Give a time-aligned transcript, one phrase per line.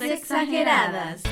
[0.00, 1.22] Las exageradas.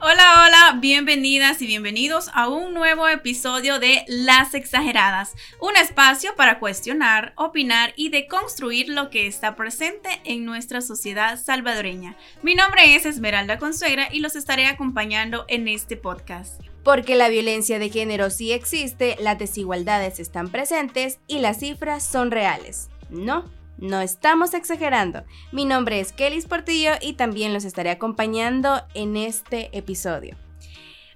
[0.00, 6.60] Hola, hola, bienvenidas y bienvenidos a un nuevo episodio de Las Exageradas, un espacio para
[6.60, 12.16] cuestionar, opinar y deconstruir lo que está presente en nuestra sociedad salvadoreña.
[12.42, 16.60] Mi nombre es Esmeralda Consuegra y los estaré acompañando en este podcast.
[16.84, 22.30] Porque la violencia de género sí existe, las desigualdades están presentes y las cifras son
[22.30, 22.88] reales.
[23.10, 25.24] No, no estamos exagerando.
[25.50, 30.36] Mi nombre es Kelly Portillo y también los estaré acompañando en este episodio.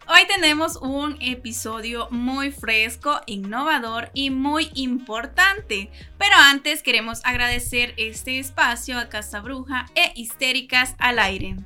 [0.09, 5.91] Hoy tenemos un episodio muy fresco, innovador y muy importante.
[6.17, 11.57] Pero antes queremos agradecer este espacio a Casa Bruja e Histéricas al aire.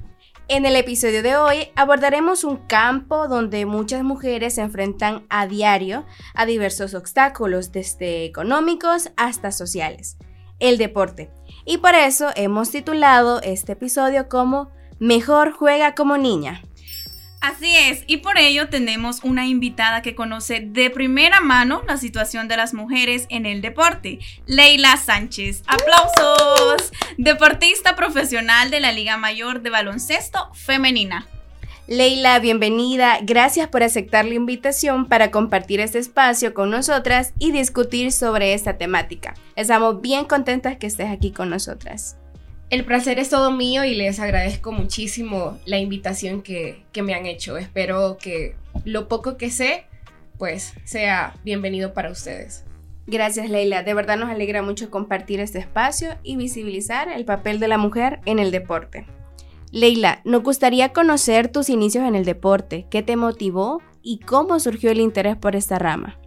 [0.48, 6.06] En el episodio de hoy abordaremos un campo donde muchas mujeres se enfrentan a diario
[6.34, 10.16] a diversos obstáculos, desde económicos hasta sociales
[10.60, 11.30] el deporte.
[11.64, 16.62] Y por eso hemos titulado este episodio como Mejor juega como niña.
[17.40, 22.48] Así es, y por ello tenemos una invitada que conoce de primera mano la situación
[22.48, 25.62] de las mujeres en el deporte, Leila Sánchez.
[25.66, 26.92] ¡Aplausos!
[27.16, 31.26] Deportista profesional de la Liga Mayor de Baloncesto Femenina.
[31.91, 33.19] Leila, bienvenida.
[33.21, 38.79] Gracias por aceptar la invitación para compartir este espacio con nosotras y discutir sobre esta
[38.79, 39.35] temática.
[39.57, 42.16] Estamos bien contentas que estés aquí con nosotras.
[42.71, 47.27] El placer es todo mío y les agradezco muchísimo la invitación que, que me han
[47.27, 47.57] hecho.
[47.59, 49.83] Espero que lo poco que sé,
[50.38, 52.65] pues sea bienvenido para ustedes.
[53.09, 57.66] Gracias Leila, de verdad nos alegra mucho compartir este espacio y visibilizar el papel de
[57.66, 59.07] la mujer en el deporte.
[59.73, 64.91] Leila, nos gustaría conocer tus inicios en el deporte, qué te motivó y cómo surgió
[64.91, 66.19] el interés por esta rama.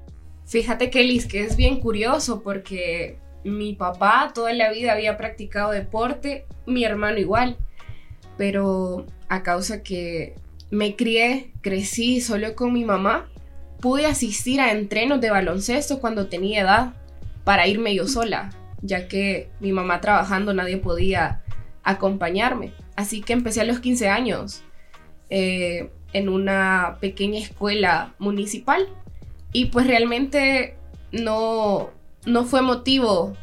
[0.46, 5.72] Fíjate que Liz, que es bien curioso porque mi papá toda la vida había practicado
[5.72, 7.58] deporte, mi hermano igual,
[8.38, 10.36] pero a causa que
[10.72, 13.30] me crié, crecí solo con mi mamá,
[13.82, 16.94] pude asistir a entrenos de baloncesto cuando tenía edad
[17.44, 18.52] para irme yo sola,
[18.82, 21.44] ya que mi mamá trabajando nadie podía
[21.84, 22.72] acompañarme.
[22.96, 24.64] Así que empecé a los 15 años
[25.30, 28.88] eh, en una pequeña escuela municipal
[29.52, 30.76] y pues realmente
[31.12, 31.92] no,
[32.26, 33.36] no fue motivo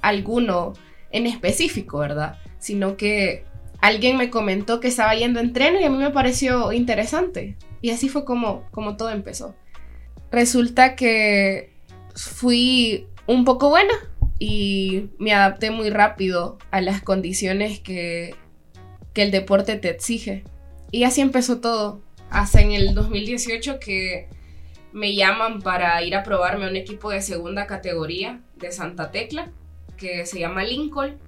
[0.00, 0.72] alguno
[1.10, 2.38] en específico, ¿verdad?
[2.58, 3.44] Sino que
[3.80, 7.56] alguien me comentó que estaba yendo en tren y a mí me pareció interesante.
[7.80, 9.54] Y así fue como, como todo empezó.
[10.30, 11.72] Resulta que
[12.14, 13.94] fui un poco buena
[14.38, 18.34] y me adapté muy rápido a las condiciones que
[19.18, 20.44] que el deporte te exige.
[20.92, 22.00] Y así empezó todo.
[22.30, 24.28] Hasta en el 2018 que
[24.92, 29.50] me llaman para ir a probarme a un equipo de segunda categoría de Santa Tecla,
[29.96, 31.18] que se llama Lincoln.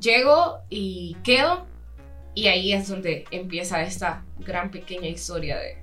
[0.00, 1.68] Llego y quedo
[2.34, 5.76] y ahí es donde empieza esta gran pequeña historia de,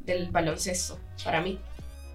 [0.00, 1.60] del baloncesto para mí.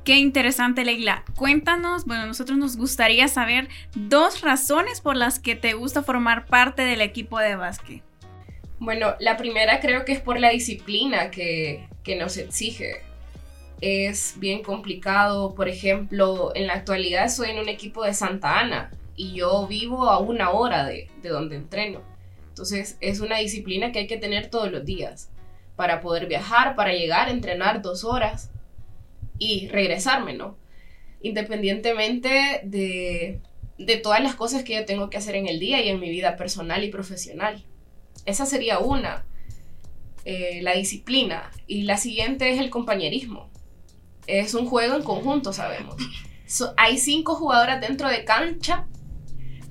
[0.09, 1.23] Qué interesante, Leila.
[1.35, 6.81] Cuéntanos, bueno, nosotros nos gustaría saber dos razones por las que te gusta formar parte
[6.81, 8.01] del equipo de básquet.
[8.79, 11.87] Bueno, la primera creo que es por la disciplina que,
[12.17, 13.03] nos exige.
[13.81, 18.89] Es bien complicado, por ejemplo, en la actualidad soy en un equipo de Santa Ana
[19.15, 22.01] y yo vivo a una hora de, de donde entreno.
[22.47, 25.29] Entonces es una disciplina que hay que tener todos los días
[25.75, 28.49] para poder viajar, para llegar entrenar dos horas
[29.39, 30.57] y regresarme, ¿no?
[31.21, 33.41] Independientemente de,
[33.77, 36.09] de todas las cosas que yo tengo que hacer en el día y en mi
[36.09, 37.65] vida personal y profesional.
[38.25, 39.25] Esa sería una,
[40.25, 41.49] eh, la disciplina.
[41.65, 43.49] Y la siguiente es el compañerismo.
[44.27, 45.95] Es un juego en conjunto, sabemos.
[46.77, 48.87] hay cinco jugadoras dentro de cancha,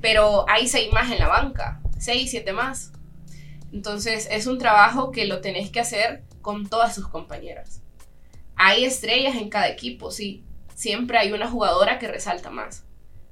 [0.01, 2.93] pero hay seis más en la banca, seis, siete más.
[3.73, 7.83] Entonces es un trabajo que lo tenés que hacer con todas sus compañeras.
[8.59, 10.45] Hay estrellas en cada equipo, sí.
[10.75, 12.85] Siempre hay una jugadora que resalta más.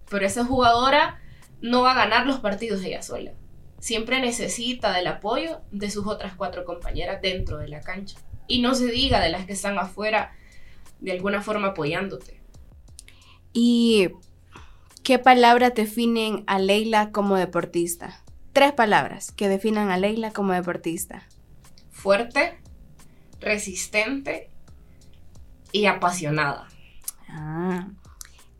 [0.08, 1.20] Pero esa jugadora
[1.60, 3.32] no va a ganar los partidos ella sola.
[3.80, 8.16] Siempre necesita del apoyo de sus otras cuatro compañeras dentro de la cancha.
[8.46, 10.32] Y no se diga de las que están afuera
[11.00, 12.40] de alguna forma apoyándote.
[13.52, 14.10] ¿Y
[15.02, 18.22] qué palabras definen a Leila como deportista?
[18.52, 21.26] Tres palabras que definan a Leila como deportista.
[21.90, 22.58] Fuerte,
[23.40, 24.50] resistente
[25.76, 26.68] y apasionada.
[27.28, 27.88] Ah.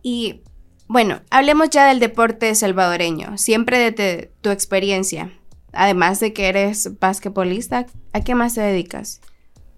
[0.03, 0.43] Y
[0.87, 5.33] bueno, hablemos ya del deporte salvadoreño, siempre de tu experiencia.
[5.73, 9.21] Además de que eres basquetbolista, ¿a qué más te dedicas?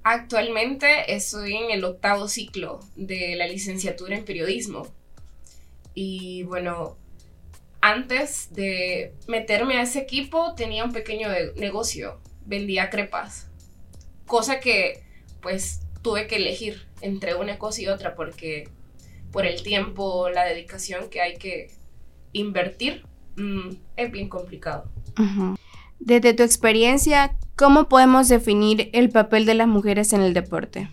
[0.05, 4.87] Actualmente estoy en el octavo ciclo de la licenciatura en periodismo.
[5.94, 6.96] Y bueno,
[7.81, 13.49] antes de meterme a ese equipo tenía un pequeño negocio, vendía crepas,
[14.26, 15.02] cosa que
[15.40, 18.69] pues tuve que elegir entre una cosa y otra porque
[19.31, 21.71] por el tiempo, la dedicación que hay que
[22.33, 23.05] invertir,
[23.37, 24.91] mm, es bien complicado.
[25.99, 30.91] Desde tu experiencia, ¿cómo podemos definir el papel de las mujeres en el deporte?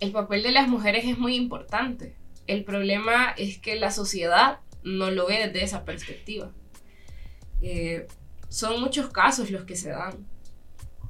[0.00, 2.16] El papel de las mujeres es muy importante.
[2.46, 6.50] El problema es que la sociedad no lo ve desde esa perspectiva.
[7.62, 8.06] Eh,
[8.48, 10.26] son muchos casos los que se dan,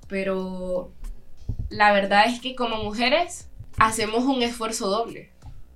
[0.08, 0.92] pero
[1.70, 3.48] la verdad es que como mujeres
[3.78, 5.30] hacemos un esfuerzo doble.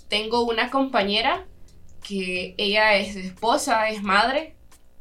[0.08, 1.46] Tengo una compañera
[2.02, 4.56] que ella es esposa, es madre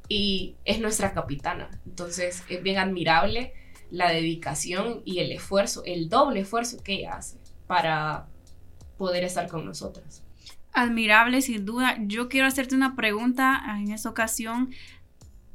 [0.08, 1.70] y es nuestra capitana.
[1.86, 3.54] Entonces es bien admirable
[3.90, 7.38] la dedicación y el esfuerzo, el doble esfuerzo que ella hace
[7.68, 8.28] para
[8.98, 10.24] poder estar con nosotras.
[10.74, 11.98] Admirable, sin duda.
[12.00, 14.74] Yo quiero hacerte una pregunta en esta ocasión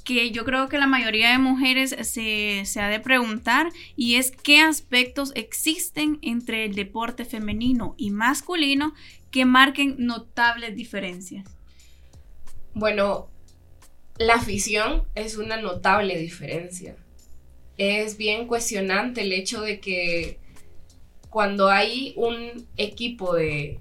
[0.06, 4.30] que yo creo que la mayoría de mujeres se, se, ha de preguntar y es
[4.30, 8.94] qué aspectos existen entre el deporte femenino y masculino
[9.32, 11.44] que marquen notables diferencias.
[12.72, 13.28] Bueno,
[14.16, 16.94] la afición es una notable diferencia.
[17.76, 20.38] Es bien cuestionante el hecho de que
[21.30, 23.80] cuando hay un equipo de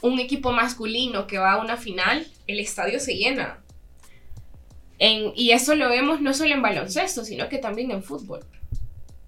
[0.00, 3.63] un equipo masculino que va a una final, el estadio se llena
[4.98, 8.40] y eso lo vemos no solo en baloncesto, sino que también en fútbol.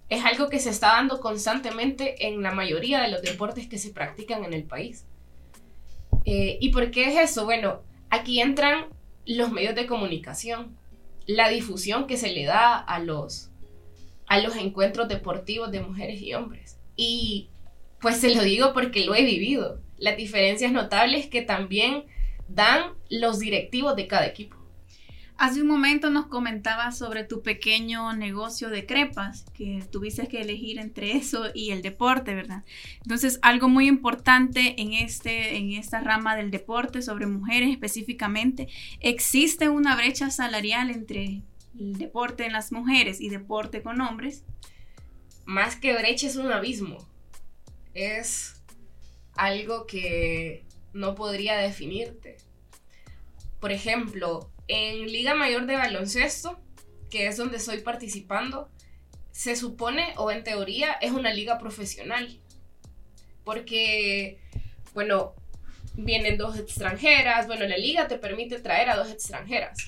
[0.09, 3.91] Es algo que se está dando constantemente en la mayoría de los deportes que se
[3.91, 5.05] practican en el país.
[6.25, 7.45] Eh, ¿Y por qué es eso?
[7.45, 8.87] Bueno, aquí entran
[9.27, 10.77] los medios de comunicación,
[11.27, 13.51] la difusión que se le da a los,
[14.27, 16.79] a los encuentros deportivos de mujeres y hombres.
[16.95, 17.49] Y
[18.01, 19.81] pues se lo digo porque lo he vivido.
[19.99, 22.05] Las diferencias notables que también
[22.49, 24.57] dan los directivos de cada equipo.
[25.39, 30.79] Hace un momento nos comentabas sobre tu pequeño negocio de crepas, que tuviste que elegir
[30.79, 32.65] entre eso y el deporte, ¿verdad?
[33.03, 38.69] Entonces, algo muy importante en, este, en esta rama del deporte, sobre mujeres específicamente,
[39.01, 41.43] ¿existe una brecha salarial entre
[41.79, 44.43] el deporte en las mujeres y deporte con hombres?
[45.45, 46.97] Más que brecha es un abismo.
[47.93, 48.63] Es
[49.35, 52.39] algo que no podría definirte.
[53.61, 56.59] Por ejemplo, en Liga Mayor de Baloncesto,
[57.11, 58.71] que es donde estoy participando,
[59.31, 62.41] se supone, o en teoría, es una liga profesional.
[63.45, 64.41] Porque,
[64.95, 65.35] bueno,
[65.95, 69.79] vienen dos extranjeras, bueno, la liga te permite traer a dos extranjeras.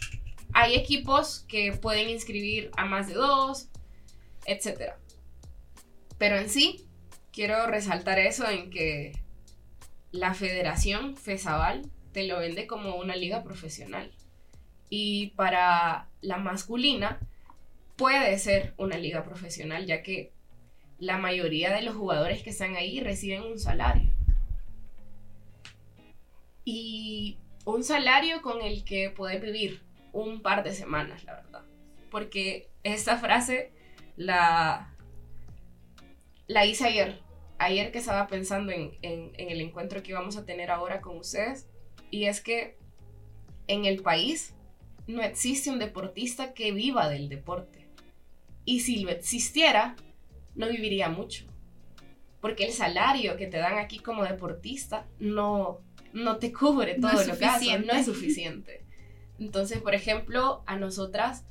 [0.53, 3.69] Hay equipos que pueden inscribir a más de dos,
[4.47, 4.93] etc.
[6.19, 6.87] Pero en sí,
[7.33, 9.13] quiero resaltar eso en que
[10.11, 14.13] la federación FESABAL te lo vende como una liga profesional
[14.91, 17.19] y para la masculina
[17.97, 20.33] puede ser una liga profesional, ya que
[20.99, 24.11] la mayoría de los jugadores que están ahí reciben un salario.
[26.65, 29.83] Y un salario con el que puedes vivir
[30.13, 31.63] un par de semanas, la verdad.
[32.11, 33.73] Porque esta frase
[34.17, 34.95] la,
[36.47, 37.21] la hice ayer.
[37.59, 41.69] Ayer que estaba pensando en, en el encuentro que íbamos a tener ahora con ustedes.
[42.11, 42.77] Y es que
[43.67, 44.55] en el país
[45.09, 47.87] no existe un deportista que viva del deporte.
[48.65, 49.97] Y si lo existiera,
[50.55, 51.47] no viviría mucho.
[52.41, 55.81] Porque el salario que te dan aquí como deportista no,
[56.13, 58.85] no te cubre todo lo que haces, no es suficiente.
[59.41, 61.45] Entonces, por ejemplo, a nosotras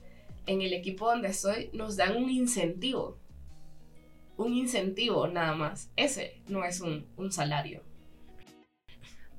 [0.46, 3.18] en el equipo donde estoy nos dan un incentivo.
[4.38, 5.90] Un incentivo nada más.
[5.96, 7.82] Ese no es un, un salario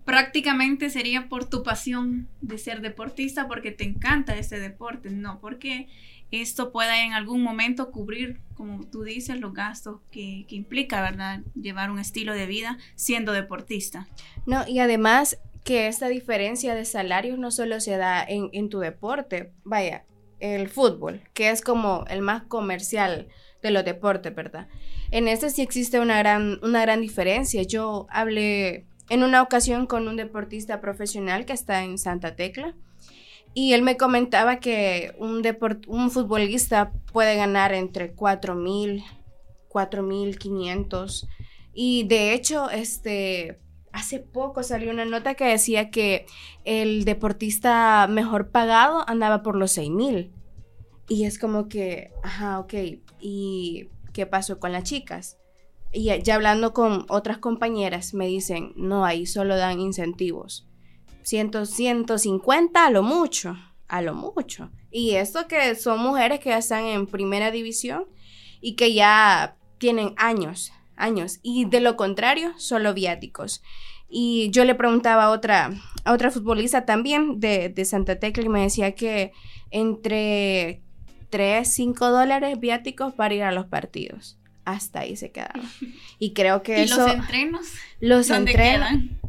[0.09, 5.87] prácticamente sería por tu pasión de ser deportista, porque te encanta ese deporte, no porque
[6.31, 11.43] esto pueda en algún momento cubrir, como tú dices, los gastos que, implica, ¿verdad?
[11.55, 14.09] Llevar un estilo de vida siendo deportista.
[14.47, 18.79] No, y además que esta diferencia de salarios no solo se da en, en tu
[18.79, 20.07] deporte, vaya,
[20.41, 23.29] el fútbol, que es como el más comercial
[23.61, 24.69] de los deportes, ¿verdad?
[25.11, 27.63] En este sí existe una gran, una gran diferencia.
[27.63, 32.75] Yo hablé en una ocasión con un deportista profesional que está en Santa Tecla.
[33.55, 35.43] Y él me comentaba que un,
[35.87, 39.03] un futbolista puede ganar entre 4 mil,
[39.69, 41.27] 4 mil 500.
[41.73, 43.59] Y de hecho, este,
[43.93, 46.27] hace poco salió una nota que decía que
[46.65, 50.33] el deportista mejor pagado andaba por los 6 mil.
[51.09, 52.75] Y es como que, ajá, ok.
[53.19, 55.39] ¿Y qué pasó con las chicas?
[55.99, 60.69] Y ya hablando con otras compañeras me dicen, no, ahí solo dan incentivos.
[61.23, 63.57] 100, 150 a lo mucho.
[63.89, 64.71] a lo mucho.
[64.93, 68.05] Y esto que son mujeres que ya están en primera división
[68.61, 71.41] y que ya tienen años, años.
[71.43, 73.61] Y de lo contrario, solo viáticos.
[74.09, 75.73] Y yo le preguntaba a otra,
[76.05, 79.33] a otra futbolista también de, de Santa Tecla y me decía que
[79.73, 80.81] entre
[81.31, 84.39] 3, 5 dólares viáticos para ir a los partidos.
[84.73, 85.61] Hasta ahí se quedaba.
[86.19, 86.99] Y creo que ¿Y eso...
[87.07, 87.67] los entrenos?
[88.01, 88.89] Los ¿Dónde entrenos.
[88.89, 89.21] quedan?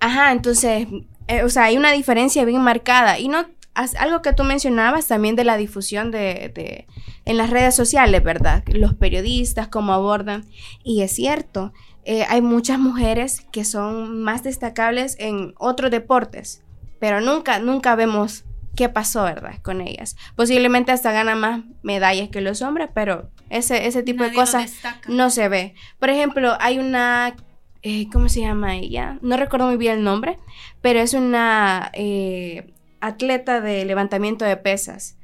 [0.00, 0.86] Ajá, entonces,
[1.26, 3.18] eh, o sea, hay una diferencia bien marcada.
[3.18, 6.86] Y no, as- algo que tú mencionabas también de la difusión de, de-
[7.26, 8.64] en las redes sociales, ¿verdad?
[8.68, 10.46] Los periodistas, cómo abordan.
[10.82, 11.72] Y es cierto,
[12.04, 16.62] eh, hay muchas mujeres que son más destacables en otros deportes,
[16.98, 19.58] pero nunca, nunca vemos qué pasó, ¿verdad?
[19.62, 20.16] Con ellas.
[20.34, 24.72] Posiblemente hasta ganan más medallas que los hombres, pero ese, ese tipo Nadie de cosas
[25.08, 25.74] no se ve.
[25.98, 27.36] Por ejemplo, hay una,
[27.82, 29.18] eh, ¿cómo se llama ella?
[29.22, 30.38] No recuerdo muy bien el nombre,
[30.80, 35.16] pero es una eh, atleta de levantamiento de pesas.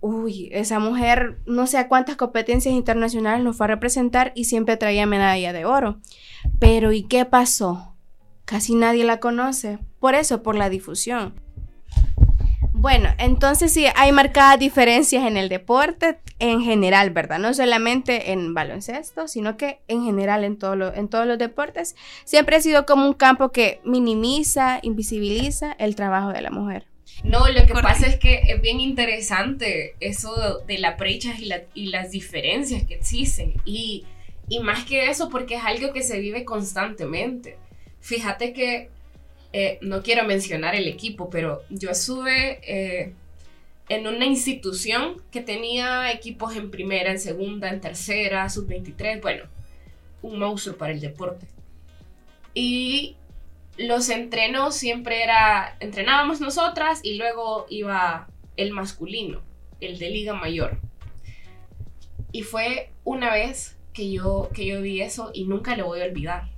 [0.00, 4.76] Uy, esa mujer no sé a cuántas competencias internacionales nos fue a representar y siempre
[4.76, 5.98] traía medalla de oro.
[6.60, 7.96] Pero ¿y qué pasó?
[8.44, 9.78] Casi nadie la conoce.
[9.98, 11.34] Por eso, por la difusión.
[12.80, 17.40] Bueno, entonces sí, hay marcadas diferencias en el deporte en general, ¿verdad?
[17.40, 21.96] No solamente en baloncesto, sino que en general en, todo lo- en todos los deportes.
[22.24, 26.86] Siempre ha sido como un campo que minimiza, invisibiliza el trabajo de la mujer.
[27.24, 27.82] No, lo que Correcto.
[27.82, 32.84] pasa es que es bien interesante eso de las brechas y, la- y las diferencias
[32.84, 33.54] que existen.
[33.64, 34.04] Y,
[34.48, 37.58] y más que eso, porque es algo que se vive constantemente.
[38.00, 38.90] Fíjate que,
[39.52, 43.14] eh, no quiero mencionar el equipo, pero yo estuve eh,
[43.88, 49.44] en una institución que tenía equipos en primera, en segunda, en tercera, sub-23, bueno,
[50.20, 51.46] un monstruo para el deporte.
[52.52, 53.16] Y
[53.78, 59.40] los entrenos siempre era, entrenábamos nosotras y luego iba el masculino,
[59.80, 60.78] el de Liga Mayor.
[62.32, 66.04] Y fue una vez que yo, que yo vi eso y nunca lo voy a
[66.04, 66.50] olvidar.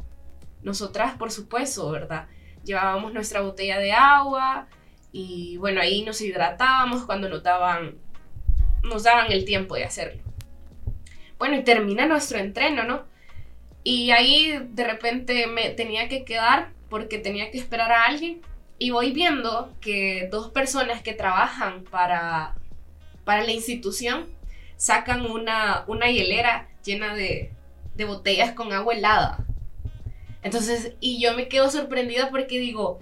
[0.63, 2.27] Nosotras, por supuesto, ¿verdad?
[2.65, 4.69] Llevábamos nuestra botella de agua
[5.13, 7.97] y bueno, ahí nos hidratábamos cuando nos daban,
[8.83, 10.23] nos daban el tiempo de hacerlo.
[11.39, 13.05] Bueno, y termina nuestro entreno, ¿no?
[13.83, 18.43] Y ahí de repente me tenía que quedar porque tenía que esperar a alguien.
[18.79, 22.57] Y voy viendo que dos personas que trabajan para,
[23.25, 24.29] para la institución
[24.77, 27.53] sacan una, una hielera llena de,
[27.95, 29.45] de botellas con agua helada.
[30.43, 32.99] Entonces, y yo me quedo sorprendida porque digo,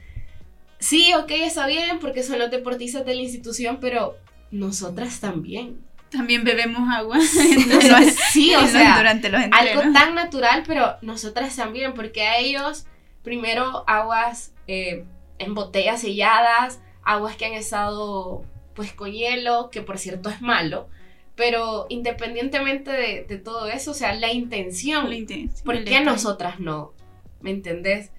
[0.78, 4.16] sí, ok, está bien, porque son los deportistas de la institución, pero
[4.50, 5.80] nosotras también.
[6.11, 7.18] También bebemos agua.
[7.50, 12.87] Entonces, sí, o sea, durante los algo tan natural, pero nosotras también, porque a ellos
[13.23, 15.04] primero aguas eh,
[15.38, 18.42] en botellas selladas, aguas que han estado
[18.75, 20.88] pues con hielo, que por cierto es malo,
[21.35, 26.04] pero independientemente de, de todo eso, o sea, la intención, La intención, ¿por qué detalle.
[26.04, 26.92] nosotras no?
[27.40, 28.11] ¿Me entendés?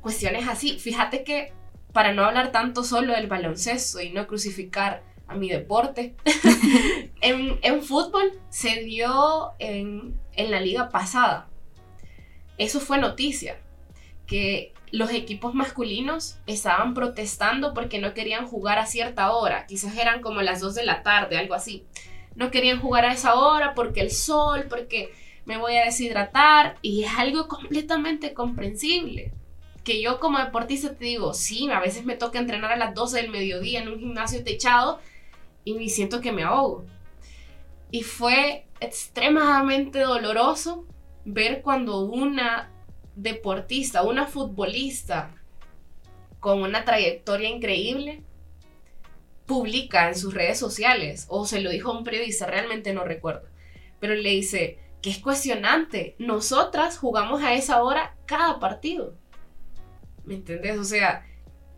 [0.00, 0.78] Cuestiones así.
[0.78, 1.52] Fíjate que
[1.92, 6.16] para no hablar tanto solo del baloncesto y no crucificar a mi deporte,
[7.20, 11.48] en, fútbol se dio en, en la liga pasada.
[12.58, 13.58] Eso fue noticia,
[14.26, 20.20] que los equipos masculinos estaban protestando porque no querían jugar a cierta hora, quizás eran
[20.20, 21.84] como las 2 de la tarde, algo así.
[22.34, 25.12] No querían jugar a esa hora porque el sol, porque
[25.44, 29.32] me voy a deshidratar y es algo completamente comprensible.
[29.82, 33.20] Que yo como deportista te digo, sí, a veces me toca entrenar a las 12
[33.20, 35.00] del mediodía en un gimnasio techado
[35.64, 36.84] y me siento que me ahogo.
[37.90, 40.86] Y fue extremadamente doloroso
[41.24, 42.70] ver cuando una
[43.14, 45.34] deportista, una futbolista
[46.40, 48.22] con una trayectoria increíble
[49.46, 53.48] publica en sus redes sociales o se lo dijo a un periodista, realmente no recuerdo,
[54.00, 59.14] pero le dice que es cuestionante, nosotras jugamos a esa hora cada partido.
[60.24, 60.78] ¿Me entendés?
[60.78, 61.26] O sea,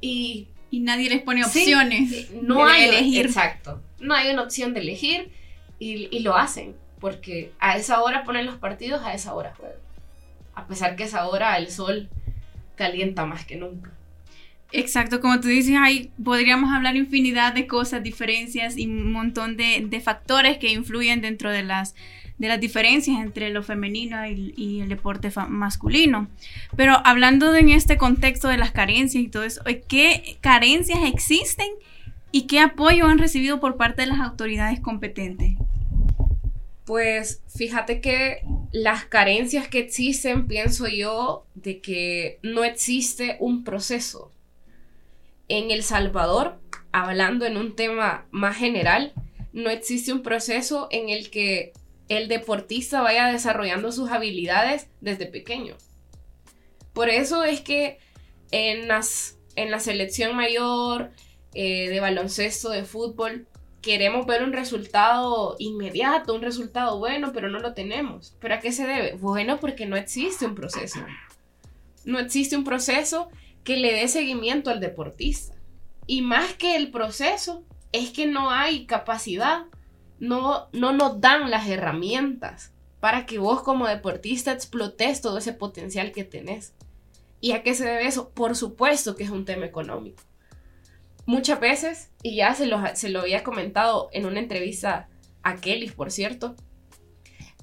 [0.00, 2.30] y Y nadie les pone Sí, opciones.
[2.42, 3.26] no de hay elegir.
[3.26, 3.82] Exacto.
[3.98, 5.32] No hay una opción de elegir
[5.80, 6.76] y, y lo hacen.
[7.00, 9.78] Porque a esa hora ponen los partidos, a esa hora juegan.
[10.54, 12.08] A pesar que a esa hora el sol
[12.76, 13.92] calienta más que nunca.
[14.72, 19.84] Exacto, como tú dices, hay, podríamos hablar infinidad de cosas, diferencias y un montón de,
[19.88, 21.94] de factores que influyen dentro de las,
[22.38, 26.28] de las diferencias entre lo femenino y, el deporte masculino.
[26.76, 31.68] Pero hablando en este contexto de las carencias y todo eso, ¿qué carencias existen
[32.32, 35.54] y qué apoyo han recibido por parte de las autoridades competentes?
[36.84, 44.30] Pues fíjate que las carencias que existen, pienso yo, de que no existe un proceso.
[45.48, 46.58] en El Salvador,
[46.90, 49.12] hablando en un tema más general,
[49.52, 51.72] no existe un proceso en el que
[52.08, 55.76] el deportista vaya desarrollando sus habilidades desde pequeño.
[56.92, 57.98] Por eso es que
[58.50, 61.10] en, las, en la selección mayor
[61.54, 63.46] eh, de baloncesto, de fútbol,
[63.82, 68.36] queremos ver un resultado inmediato, un resultado bueno, pero no lo tenemos.
[68.40, 69.14] ¿Pero a qué se debe?
[69.14, 71.00] Bueno, porque no existe un proceso.
[72.04, 73.28] No existe un proceso
[73.62, 75.54] que le dé seguimiento al deportista.
[76.06, 79.64] Y más que el proceso, es que no hay capacidad,
[80.18, 86.12] no, no nos dan las herramientas para que vos como deportista explotes todo ese potencial
[86.12, 86.74] que tenés.
[87.40, 88.30] ¿Y a qué se debe eso?
[88.30, 90.22] Por supuesto que es un tema económico
[91.26, 95.08] muchas veces, y ya se lo, se lo había comentado en una entrevista
[95.42, 96.54] a Kelly, por cierto,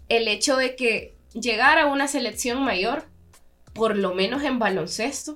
[0.10, 3.06] el hecho de que llegar a una selección mayor,
[3.74, 5.34] por lo menos en baloncesto,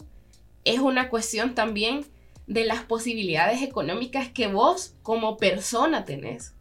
[0.66, 2.06] es una cuestión también
[2.46, 6.54] de las posibilidades económicas que vos como persona tenés.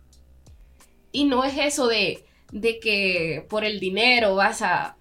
[1.13, 4.97] Y no es eso de, de que por el dinero vas a,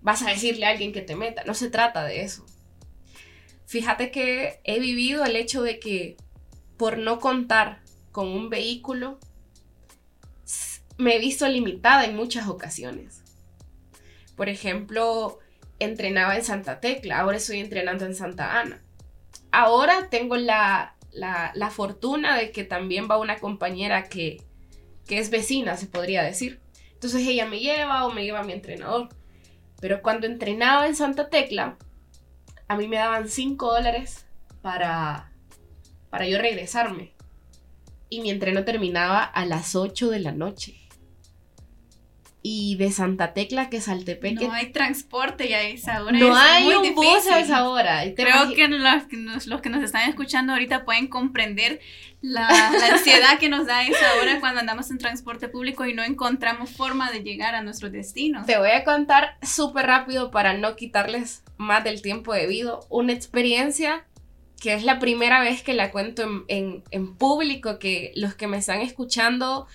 [0.00, 2.44] vas a decirle a alguien que te meta, no se trata de eso.
[3.66, 6.16] Fíjate que he vivido el hecho de que
[6.76, 9.18] por no contar con un vehículo,
[10.98, 13.22] me he visto limitada en muchas ocasiones.
[14.36, 15.38] Por ejemplo,
[15.78, 18.82] entrenaba en Santa Tecla, ahora estoy entrenando en Santa Ana.
[19.50, 20.96] Ahora tengo la,
[21.70, 24.42] fortuna de que también va una compañera que,
[25.06, 26.60] que es vecina, se podría decir.
[26.94, 29.08] Entonces ella me lleva o me lleva a mi entrenador.
[29.80, 31.76] Pero cuando entrenaba en Santa Tecla,
[32.68, 34.26] a mí me daban 5 dólares
[34.60, 35.32] para,
[36.10, 37.12] para yo regresarme.
[38.08, 40.81] Y mi entreno terminaba a las 8 de la noche.
[42.44, 44.48] Y de Santa Tecla que Saltepeque.
[44.48, 46.18] No hay transporte ya a esa hora.
[46.18, 48.02] No hay un bus a esa hora.
[48.16, 51.80] Creo que los, que nos, los que nos están escuchando ahorita pueden comprender
[52.20, 56.02] la, la, ansiedad que nos da esa hora cuando andamos en transporte público y no
[56.02, 58.44] encontramos forma de llegar a nuestro destino.
[58.44, 62.86] Te voy a contar súper rápido para no quitarles más del tiempo debido.
[62.88, 64.04] Una experiencia
[64.60, 68.56] que es la primera vez que la cuento en, en público, que los que me
[68.56, 69.68] están escuchando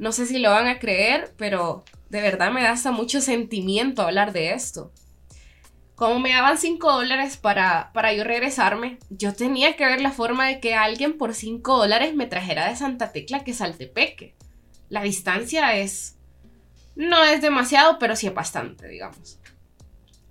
[0.00, 4.02] no sé si lo van a creer, pero de verdad me da hasta mucho sentimiento
[4.02, 4.92] hablar de esto.
[5.94, 10.46] Como me daban 5 dólares para, para yo regresarme, yo tenía que ver la forma
[10.48, 14.34] de que alguien por 5 dólares me trajera de Santa Tecla que Saltepeque.
[14.88, 16.16] La distancia es...
[16.96, 19.38] No es demasiado, pero sí es bastante, digamos.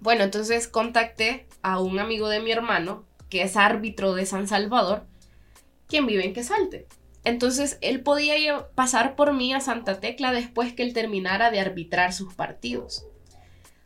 [0.01, 5.05] Bueno, entonces contacté a un amigo de mi hermano, que es árbitro de San Salvador,
[5.87, 6.87] quien vive en Quesalte.
[7.23, 8.35] Entonces él podía
[8.75, 13.05] pasar por mí a Santa Tecla después que él terminara de arbitrar sus partidos.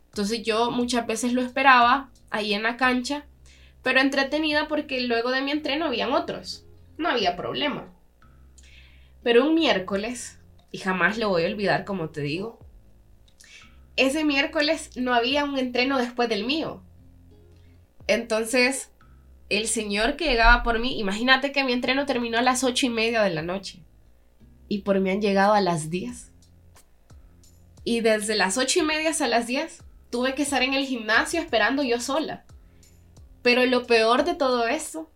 [0.06, 3.26] Entonces yo muchas veces lo esperaba ahí en la cancha,
[3.82, 6.64] pero entretenida porque luego de mi entreno habían otros.
[6.96, 7.92] No había problema.
[9.24, 10.38] Pero un miércoles,
[10.70, 12.60] y jamás lo voy a olvidar como te digo,
[13.96, 16.82] ese miércoles no había un entreno después del mío.
[18.06, 18.90] Entonces
[19.56, 22.90] el señor que llegaba por mí, imagínate que mi entreno terminó a las ocho y
[22.90, 23.82] media de la noche
[24.68, 26.32] y por mí han llegado a las 10.
[27.84, 31.40] Y desde las ocho y media hasta las 10 tuve que estar en el gimnasio
[31.40, 32.44] esperando yo sola.
[33.42, 35.10] Pero lo peor de todo esto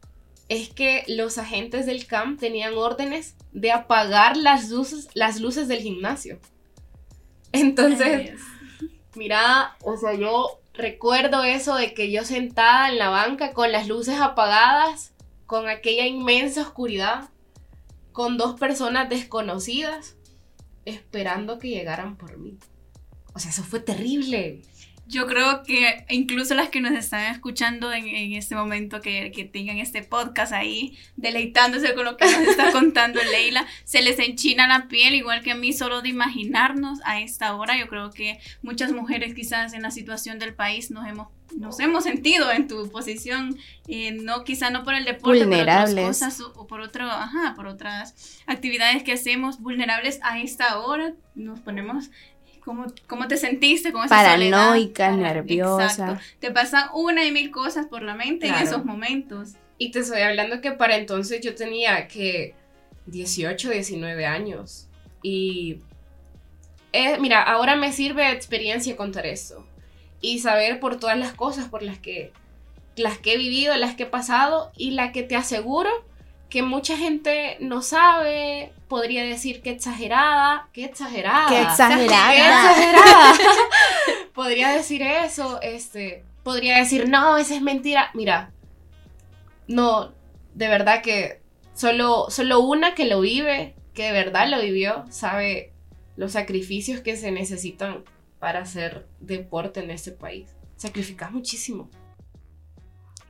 [0.49, 5.81] es que los agentes del camp tenían órdenes de apagar las luces, las luces del
[5.81, 6.39] gimnasio.
[7.53, 8.39] Entonces,
[9.15, 13.89] mira, o sea, yo recuerdo eso de que yo sentada en la banca con las
[13.89, 15.13] luces apagadas,
[15.45, 17.29] con aquella inmensa oscuridad,
[18.13, 20.17] con dos personas desconocidas,
[20.85, 22.57] esperando que llegaran por mí.
[23.35, 24.63] O sea, eso fue terrible.
[25.09, 29.79] Yo creo que incluso las que nos están escuchando en, este momento, que, que, tengan
[29.79, 34.87] este podcast ahí, deleitándose con lo que nos está contando Leila, se les enchina la
[34.87, 37.79] piel, igual que a mí, solo de imaginarnos a esta hora.
[37.79, 42.05] Yo creo que muchas mujeres quizás en la situación del país nos hemos nos hemos
[42.05, 46.67] sentido en tu posición, eh, no quizá no por el deporte, por otras cosas o,
[46.67, 52.11] por otro, ajá, por otras actividades que hacemos vulnerables a esta hora, nos ponemos
[53.07, 55.85] ¿Cómo, te sentiste con esa Paranoica, nerviosa.
[55.85, 56.23] Exacto.
[56.39, 59.55] Te pasan una y mil cosas por la mente en esos momentos.
[59.79, 62.55] Y te estoy hablando que para entonces yo tenía que
[63.07, 64.87] 18, 19 años.
[65.23, 65.79] Y
[66.93, 69.67] eh, mira, ahora me sirve de experiencia contar esto.
[70.21, 72.33] Y saber por todas las cosas por las que,
[72.97, 75.89] las que he vivido, las que he pasado y la que te aseguro
[76.49, 81.49] que mucha gente no sabe, podría decir que exagerada, que exagerada.
[81.49, 82.33] Que exagerada.
[82.33, 83.35] Que exagerada.
[84.35, 88.11] podría decir eso, este, podría decir, no, esa es mentira.
[88.15, 88.53] Mira,
[89.67, 90.13] no,
[90.55, 91.43] de verdad que
[91.75, 95.73] solo, solo una que lo vive, que de verdad lo vivió, sabe
[96.17, 98.05] los sacrificios que se necesitan
[98.39, 100.49] para hacer deporte en este país.
[100.77, 101.91] Sacrificas muchísimo.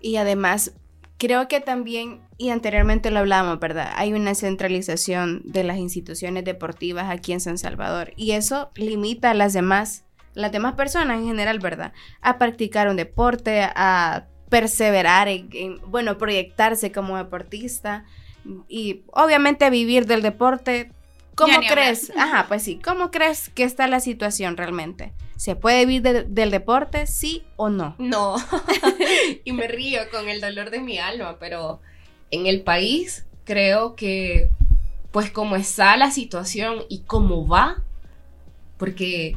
[0.00, 0.72] Y además,
[1.18, 3.92] creo que también, y anteriormente lo hablábamos, ¿verdad?
[3.96, 9.34] Hay una centralización de las instituciones deportivas aquí en San Salvador y eso limita a
[9.34, 10.04] las demás,
[10.34, 11.92] las demás personas en general, ¿verdad?
[12.22, 18.04] A practicar un deporte, a perseverar en, bueno, proyectarse como deportista
[18.68, 20.92] y obviamente vivir del deporte.
[21.34, 22.10] ¿Cómo crees?
[22.16, 25.12] Ajá, pues sí, ¿cómo crees que está la situación realmente?
[25.38, 27.94] ¿Se puede vivir del deporte, sí o no?
[27.98, 28.34] No.
[29.44, 31.80] y me río con el dolor de mi alma, pero
[32.32, 34.50] en el país creo que,
[35.12, 37.84] pues como está la situación y cómo va,
[38.78, 39.36] porque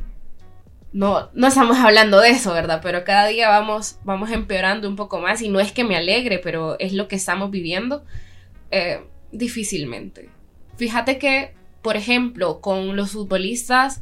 [0.91, 2.79] no, no estamos hablando de eso, ¿verdad?
[2.81, 6.39] Pero cada día vamos, vamos empeorando un poco más y no es que me alegre,
[6.39, 8.03] pero es lo que estamos viviendo.
[8.71, 10.29] Eh, difícilmente.
[10.77, 14.01] Fíjate que, por ejemplo, con los futbolistas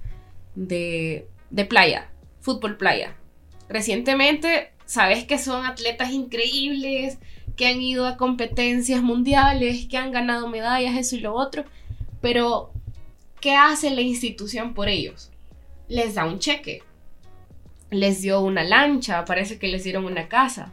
[0.55, 2.09] de de playa,
[2.41, 3.15] fútbol playa.
[3.67, 7.17] Recientemente, sabes que son atletas increíbles,
[7.55, 11.65] que han ido a competencias mundiales, que han ganado medallas, eso y lo otro,
[12.21, 12.71] pero
[13.41, 15.31] ¿qué hace la institución por ellos?
[15.87, 16.83] Les da un cheque,
[17.89, 20.71] les dio una lancha, parece que les dieron una casa.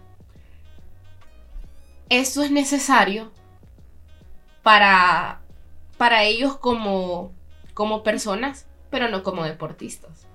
[2.08, 3.32] Eso es necesario
[4.62, 5.40] para,
[5.98, 7.32] para ellos como,
[7.74, 10.25] como personas, pero no como deportistas.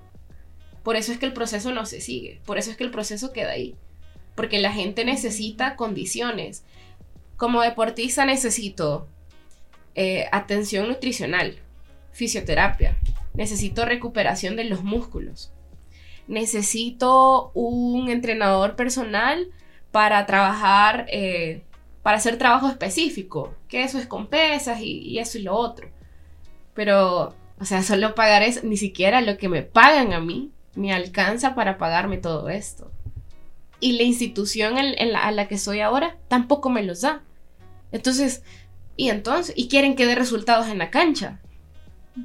[0.82, 3.32] Por eso es que el proceso no se sigue, por eso es que el proceso
[3.32, 3.76] queda ahí,
[4.34, 6.64] porque la gente necesita condiciones.
[7.36, 9.06] Como deportista necesito
[9.94, 11.58] eh, atención nutricional,
[12.12, 12.98] fisioterapia,
[13.34, 15.52] necesito recuperación de los músculos,
[16.26, 19.48] necesito un entrenador personal
[19.92, 21.62] para trabajar, eh,
[22.02, 25.88] para hacer trabajo específico, que eso es con pesas y, y, eso y lo otro.
[26.74, 30.92] Pero, o sea, solo pagar eso, ni siquiera lo que me pagan a mí, me
[30.92, 32.90] alcanza para pagarme todo esto.
[33.80, 37.22] Y la institución en, a la que soy ahora tampoco me los da.
[37.90, 38.42] Entonces,
[38.96, 41.40] y entonces, y quieren que dé resultados en la cancha.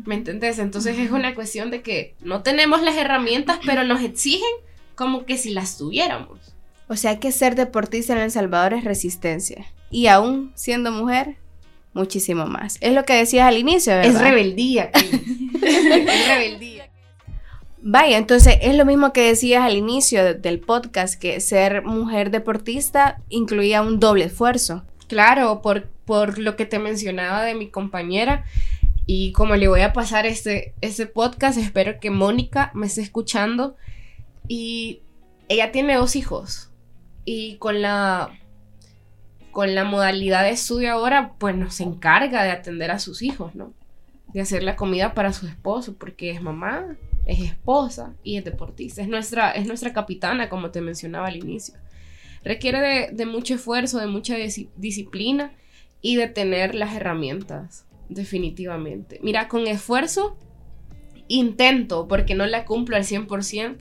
[0.05, 0.59] ¿Me entendés?
[0.59, 4.49] Entonces es una cuestión de que no tenemos las herramientas, pero nos exigen
[4.95, 6.39] como que si las tuviéramos.
[6.87, 9.65] O sea que ser deportista en El Salvador es resistencia.
[9.89, 11.37] Y aún siendo mujer,
[11.93, 12.77] muchísimo más.
[12.81, 14.15] Es lo que decías al inicio, ¿verdad?
[14.15, 14.91] Es rebeldía.
[15.61, 16.76] es rebeldía.
[17.81, 23.21] Vaya, entonces es lo mismo que decías al inicio del podcast, que ser mujer deportista
[23.29, 24.83] incluía un doble esfuerzo.
[25.07, 28.45] Claro, por, por lo que te mencionaba de mi compañera.
[29.05, 33.75] Y como le voy a pasar este, este podcast, espero que Mónica me esté escuchando.
[34.47, 35.01] Y
[35.47, 36.71] ella tiene dos hijos.
[37.25, 38.31] Y con la,
[39.51, 43.71] con la modalidad de estudio ahora, pues nos encarga de atender a sus hijos, ¿no?
[44.33, 49.01] De hacer la comida para su esposo, porque es mamá es esposa y es deportista.
[49.01, 51.75] Es nuestra, es nuestra capitana, como te mencionaba al inicio.
[52.43, 54.35] Requiere de, mucho esfuerzo, de mucha
[54.77, 55.51] disciplina
[56.01, 59.19] y de tener las herramientas, definitivamente.
[59.21, 60.37] Mira, con esfuerzo
[61.27, 63.75] intento, porque no la cumplo al 100%,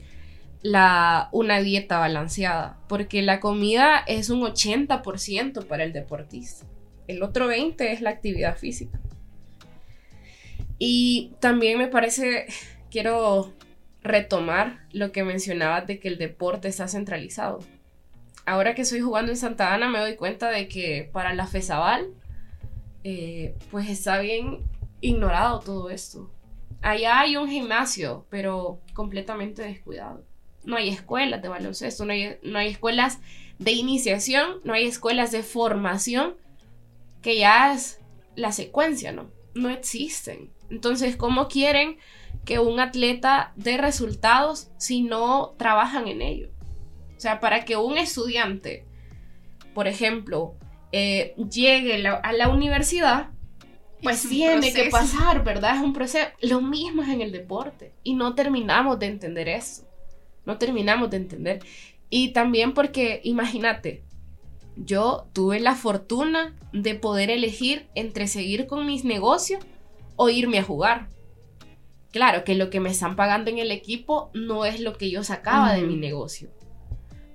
[0.61, 6.65] la, una dieta balanceada, porque la comida es un 80% para el deportista.
[7.07, 8.99] El otro 20% es la actividad física.
[10.79, 12.47] Y también me parece
[12.97, 13.53] quiero
[14.01, 17.59] retomar lo que mencionabas de que el deporte está centralizado.
[18.43, 22.07] Ahora que estoy jugando en Santa Ana me doy cuenta de que para la FESABAL
[23.03, 24.63] eh, pues está bien
[24.99, 26.31] ignorado todo esto.
[26.81, 30.23] Allá hay un gimnasio, pero completamente descuidado.
[30.63, 33.19] No hay escuelas de baloncesto, no hay, no hay escuelas
[33.59, 36.33] de iniciación, no hay escuelas de formación,
[37.21, 37.99] que ya es
[38.35, 39.29] la secuencia, ¿no?
[39.53, 40.49] No existen.
[40.71, 41.99] Entonces, ¿cómo quieren
[42.47, 46.49] que un atleta dé resultados si no trabajan en ello.
[47.17, 48.85] O sea, para que un estudiante,
[49.73, 50.55] por ejemplo,
[50.93, 53.31] eh, llegue a la universidad,
[54.01, 55.75] pues tiene que pasar, ¿verdad?
[55.75, 56.29] Es un proceso.
[56.39, 57.91] Lo mismo es en el deporte.
[58.01, 59.83] Y no terminamos de entender eso.
[60.45, 61.59] No terminamos de entender.
[62.09, 64.05] Y también porque, imagínate,
[64.77, 69.65] yo tuve la fortuna de poder elegir entre seguir con mis negocios
[70.15, 71.09] o irme a jugar.
[72.17, 75.23] Claro que lo que me están pagando en el equipo no es lo que yo
[75.23, 76.49] sacaba de mi negocio.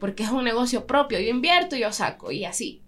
[0.01, 1.21] Porque es un negocio propio.
[1.21, 2.83] Yo invierto y yo saco y así.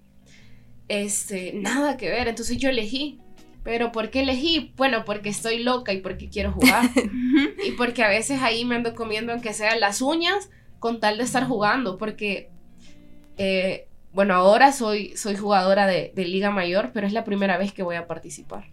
[0.89, 2.27] Este, nada que ver.
[2.27, 3.21] Entonces yo elegí.
[3.63, 4.73] Pero ¿por qué elegí?
[4.77, 6.91] Bueno, porque estoy loca y porque quiero jugar.
[7.65, 11.23] y porque a veces ahí me ando comiendo aunque sean las uñas con tal de
[11.23, 11.97] estar jugando.
[11.97, 12.51] Porque
[13.37, 17.73] eh, bueno, ahora soy, soy jugadora de, de Liga Mayor, pero es la primera vez
[17.73, 18.65] que voy a participar.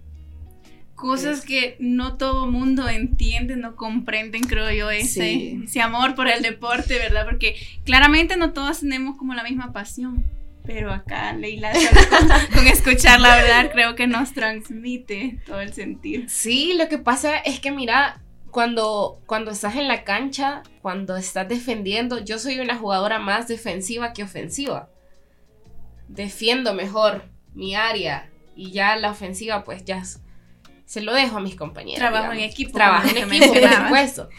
[1.02, 5.62] Cosas que no todo mundo entiende, no comprenden, creo yo, ese, Sí.
[5.66, 7.26] ese amor por el deporte, ¿verdad?
[7.26, 10.24] Porque claramente no todos tenemos como la misma pasión.
[10.64, 16.30] Pero acá, Leila, con, con escucharla hablar, creo que nos transmite todo el sentir.
[16.30, 21.50] Sí, lo que pasa es que mira, cuando, cuando estás en la cancha, cuando estás
[21.50, 24.88] defendiendo, yo soy una jugadora más defensiva que ofensiva.
[26.08, 27.24] Defiendo mejor
[27.56, 30.20] mi área y ya la ofensiva pues ya s-
[30.92, 32.00] se lo dejo a mis compañeros.
[32.00, 34.30] Trabajo en equipo, Trabajo en equipo, por supuesto.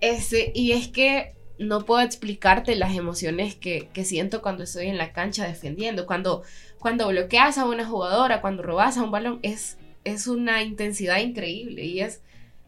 [0.00, 4.98] Este, y es que no puedo explicarte las emociones que, que siento cuando estoy en
[4.98, 6.06] la cancha defendiendo.
[6.06, 6.44] Cuando,
[6.78, 11.82] cuando bloqueas a una jugadora, cuando robas a un balón, es, es una intensidad increíble
[11.82, 12.22] y es,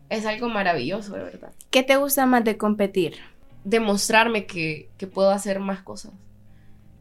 [0.09, 1.53] es algo maravilloso, de verdad.
[1.71, 3.19] ¿Qué te gusta más de competir?
[3.63, 6.11] Demostrarme que, que puedo hacer más cosas.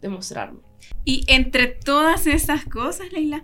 [0.01, 0.59] Demostrarme.
[1.03, 3.41] Y entre todas estas cosas, Leila,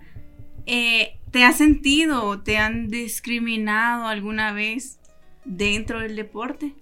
[0.66, 5.00] eh, ¿te has sentido o te han discriminado alguna vez
[5.44, 6.74] dentro del deporte?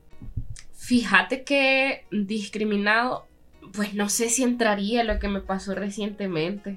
[0.74, 3.26] Fíjate que discriminado,
[3.72, 6.76] pues no sé si entraría lo que me pasó recientemente.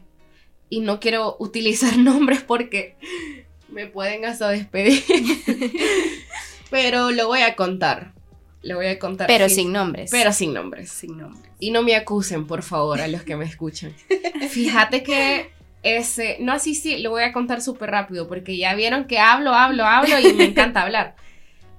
[0.70, 2.96] Y no quiero utilizar nombres porque
[3.68, 5.04] me pueden hasta despedir.
[6.70, 8.14] Pero lo voy a contar.
[8.62, 9.28] Lo voy a contar.
[9.28, 9.56] Pero sí.
[9.56, 10.12] sin nombres.
[10.12, 10.90] Pero sin nombres.
[10.90, 11.52] sin nombres.
[11.60, 13.94] Y no me acusen, por favor, a los que me escuchan.
[14.50, 15.55] Fíjate que
[15.86, 19.54] ese, no así sí, lo voy a contar súper rápido porque ya vieron que hablo,
[19.54, 21.16] hablo, hablo y me encanta hablar.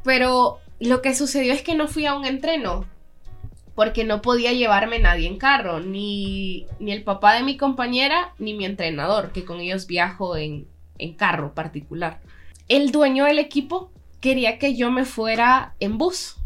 [0.03, 2.87] Pero lo que sucedió es que no fui a un entreno
[3.75, 8.55] porque no podía llevarme nadie en carro, ni, ni el papá de mi compañera, ni
[8.55, 10.67] mi entrenador, que con ellos viajo en,
[10.97, 12.21] en carro particular.
[12.69, 16.37] El dueño del equipo quería que yo me fuera en bus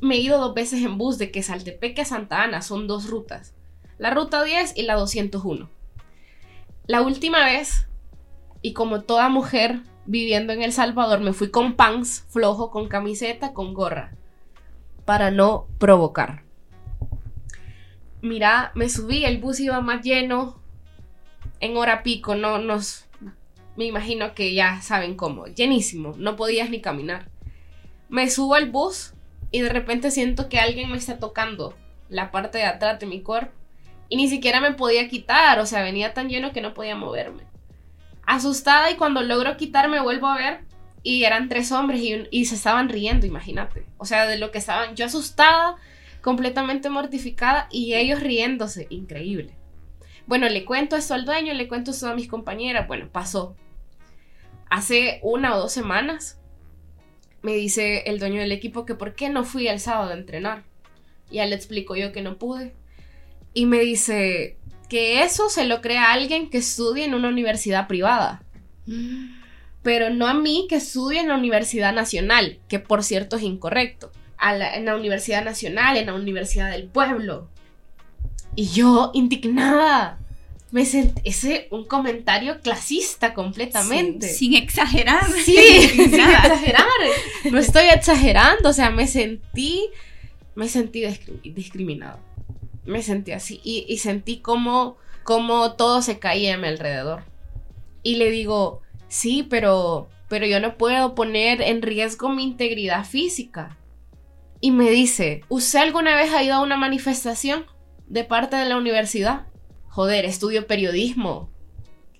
[0.00, 3.08] me he ido dos veces en bus de que Saltepeque a Santa Ana son dos
[3.08, 3.54] rutas.
[3.98, 5.70] La ruta 10 y la 201.
[6.86, 7.88] La última vez,
[8.62, 13.52] y como toda mujer viviendo en El Salvador, me fui con pants flojo, con camiseta,
[13.52, 14.14] con gorra,
[15.04, 16.44] para no provocar.
[18.22, 20.60] Mira, me subí, el bus iba más lleno,
[21.58, 23.06] en hora pico, no nos...
[23.76, 27.28] Me imagino que ya saben cómo, llenísimo, no podías ni caminar.
[28.08, 29.12] Me subo al bus
[29.50, 31.74] y de repente siento que alguien me está tocando
[32.08, 33.55] la parte de atrás de mi cuerpo
[34.08, 37.44] y ni siquiera me podía quitar, o sea, venía tan lleno que no podía moverme.
[38.24, 40.60] Asustada y cuando logro quitarme vuelvo a ver
[41.02, 43.86] y eran tres hombres y, y se estaban riendo, imagínate.
[43.98, 45.76] O sea, de lo que estaban, yo asustada,
[46.20, 49.54] completamente mortificada y ellos riéndose, increíble.
[50.26, 53.54] Bueno, le cuento esto al dueño, le cuento esto a mis compañeras, bueno, pasó.
[54.68, 56.40] Hace una o dos semanas
[57.42, 60.64] me dice el dueño del equipo que por qué no fui el sábado a entrenar.
[61.30, 62.74] Ya le explico yo que no pude.
[63.56, 64.58] Y me dice
[64.90, 68.42] que eso se lo crea a alguien que estudie en una universidad privada.
[69.82, 74.12] Pero no a mí que estudie en la Universidad Nacional, que por cierto es incorrecto.
[74.36, 77.48] A la- en la Universidad Nacional, en la Universidad del Pueblo.
[78.54, 80.18] Y yo, indignada,
[80.70, 84.28] me sentí, ese un comentario clasista completamente.
[84.28, 85.24] Sin exagerar.
[85.44, 85.56] Sí,
[85.88, 86.84] sin exagerar.
[87.50, 89.86] No estoy exagerando, o sea, me sentí,
[90.54, 92.18] me sentí discri- discriminado.
[92.86, 97.24] Me sentí así y, y sentí como, como todo se caía a mi alrededor.
[98.02, 103.76] Y le digo, sí, pero, pero yo no puedo poner en riesgo mi integridad física.
[104.60, 107.66] Y me dice, ¿usted alguna vez ha ido a una manifestación
[108.06, 109.46] de parte de la universidad?
[109.88, 111.50] Joder, estudio periodismo.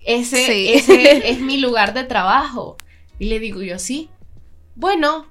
[0.05, 0.69] Ese, Sí.
[0.73, 2.77] ese es mi lugar de trabajo.
[3.19, 4.09] Y le digo yo, sí.
[4.75, 5.25] Bueno,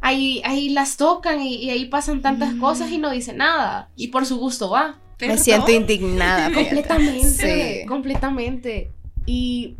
[0.00, 2.60] ahí, ahí las tocan y, y ahí pasan tantas Mm.
[2.60, 3.88] cosas y no dice nada.
[3.96, 4.98] Y por su gusto va.
[5.20, 6.50] Me siento indignada.
[6.54, 7.80] Completamente.
[7.82, 7.86] Sí.
[7.86, 8.90] Completamente.
[9.26, 9.76] Y,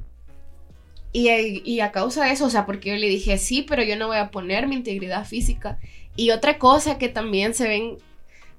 [1.12, 1.28] y,
[1.64, 4.06] y a causa de eso, o sea, porque yo le dije, sí, pero yo no
[4.06, 5.78] voy a poner mi integridad física.
[6.16, 7.96] Y otra cosa que también se ven,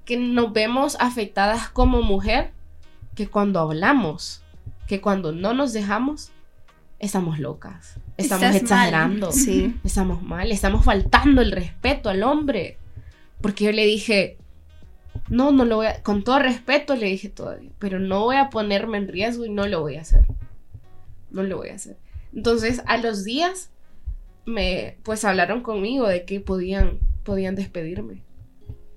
[0.05, 2.51] que nos vemos afectadas como mujer,
[3.15, 4.41] que cuando hablamos,
[4.87, 6.31] que cuando no nos dejamos,
[6.99, 7.95] estamos locas.
[8.21, 8.61] Estamos Estás mal.
[8.61, 9.31] exagerando.
[9.31, 9.75] Sí.
[9.83, 12.77] Estamos mal, estamos faltando el respeto al hombre.
[13.41, 14.37] Porque yo le dije,
[15.29, 18.49] no, no lo voy a, con todo respeto le dije todavía, pero no voy a
[18.49, 20.25] ponerme en riesgo y no lo voy a hacer.
[21.31, 21.97] No lo voy a hacer.
[22.33, 23.71] Entonces, a los días,
[24.45, 28.21] me, pues hablaron conmigo de que podían, podían despedirme.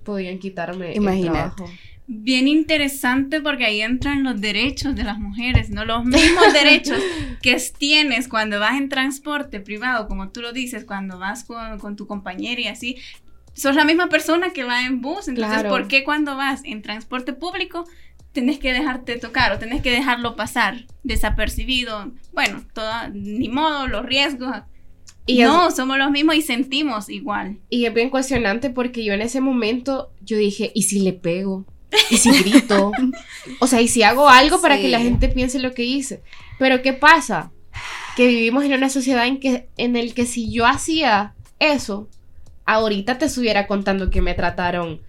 [0.03, 1.65] Podían quitarme el trabajo.
[2.07, 5.85] Bien interesante porque ahí entran los derechos de las mujeres, ¿no?
[5.85, 6.99] Los mismos derechos
[7.41, 11.95] que tienes cuando vas en transporte privado, como tú lo dices, cuando vas con, con
[11.95, 12.97] tu compañera y así.
[13.53, 15.69] Sos la misma persona que va en bus, entonces, Claro.
[15.69, 17.85] ¿por qué cuando vas en transporte público
[18.35, 22.11] tenés que dejarte tocar o tenés que dejarlo pasar desapercibido.
[22.33, 24.57] Bueno, todo, ni modo, los riesgos.
[25.25, 27.57] Y no, somos los mismos y sentimos igual.
[27.69, 31.65] Y es bien cuestionante porque yo en ese momento, yo dije, ¿y si le pego?
[32.09, 32.91] ¿Y si grito?
[33.59, 36.21] o sea, ¿y si hago algo para que la gente piense lo que hice?
[36.59, 37.51] Pero ¿qué pasa?
[38.15, 42.07] Que vivimos en una sociedad en, que, en el que si yo hacía eso,
[42.65, 45.01] ahorita te estuviera contando que me trataron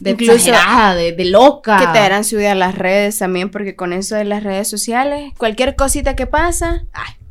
[0.00, 0.50] de Incluso,
[0.96, 1.78] de, de, loca.
[1.78, 5.32] Que te harán subir a las redes también, porque con eso de las redes sociales,
[5.38, 6.84] cualquier cosita que pasa,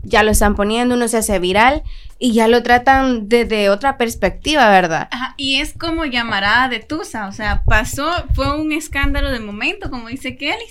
[0.04, 1.84] ya lo están poniendo, uno se hace viral
[2.24, 5.10] y ya lo tratan desde otra perspectiva, ¿verdad?
[5.38, 10.08] y es como llamarada de Tusa, o sea, pasó, fue un escándalo de momento, como
[10.08, 10.64] dice Kelly,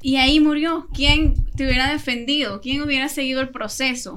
[0.00, 0.86] y ahí murió.
[0.94, 2.60] ¿Quién te hubiera defendido?
[2.60, 4.14] ¿Quién hubiera seguido el proceso?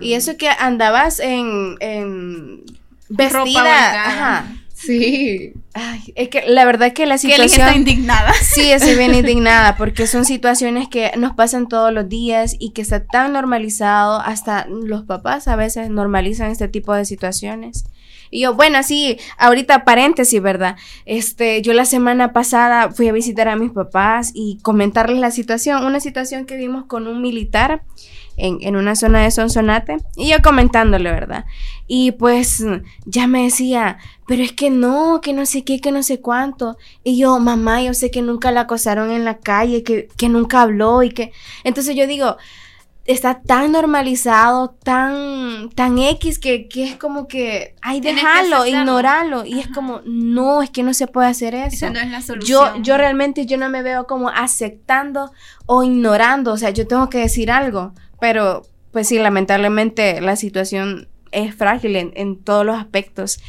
[0.00, 2.62] Y eso que andabas en, en
[3.08, 4.46] vestida, ajá,
[4.78, 5.54] Sí.
[5.74, 7.48] Ay, es que la verdad que la situación...
[7.48, 8.32] Que está indignada.
[8.32, 12.82] Sí, estoy bien indignada porque son situaciones que nos pasan todos los días y que
[12.82, 17.86] está tan normalizado, hasta los papás a veces normalizan este tipo de situaciones.
[18.30, 20.76] Y yo, bueno, sí, ahorita paréntesis, ¿verdad?
[21.06, 25.84] Este, yo la semana pasada fui a visitar a mis papás y comentarles la situación,
[25.84, 27.82] una situación que vimos con un militar
[28.38, 31.44] en, una zona de Sonsonate y yo comentándole, ¿verdad?
[31.86, 32.64] Y pues
[33.04, 36.76] ya me decía, pero es que no, que no sé qué, que no sé cuánto.
[37.02, 40.62] Y yo, mamá, yo sé que nunca la acosaron en la calle, que, que nunca
[40.62, 41.32] habló y que...
[41.64, 42.36] Entonces yo digo,
[43.08, 49.46] está tan normalizado, tan, tan X, que, que es como que, ay, déjalo, ignorarlo.
[49.46, 51.86] Y es como, no, es que no se puede hacer eso.
[51.86, 52.76] Esa no es la solución.
[52.76, 55.32] Yo, yo realmente, yo no me veo como aceptando
[55.64, 57.94] o ignorando, o sea, yo tengo que decir algo.
[58.20, 63.40] Pero, pues sí, lamentablemente la situación es frágil en, todos los aspectos.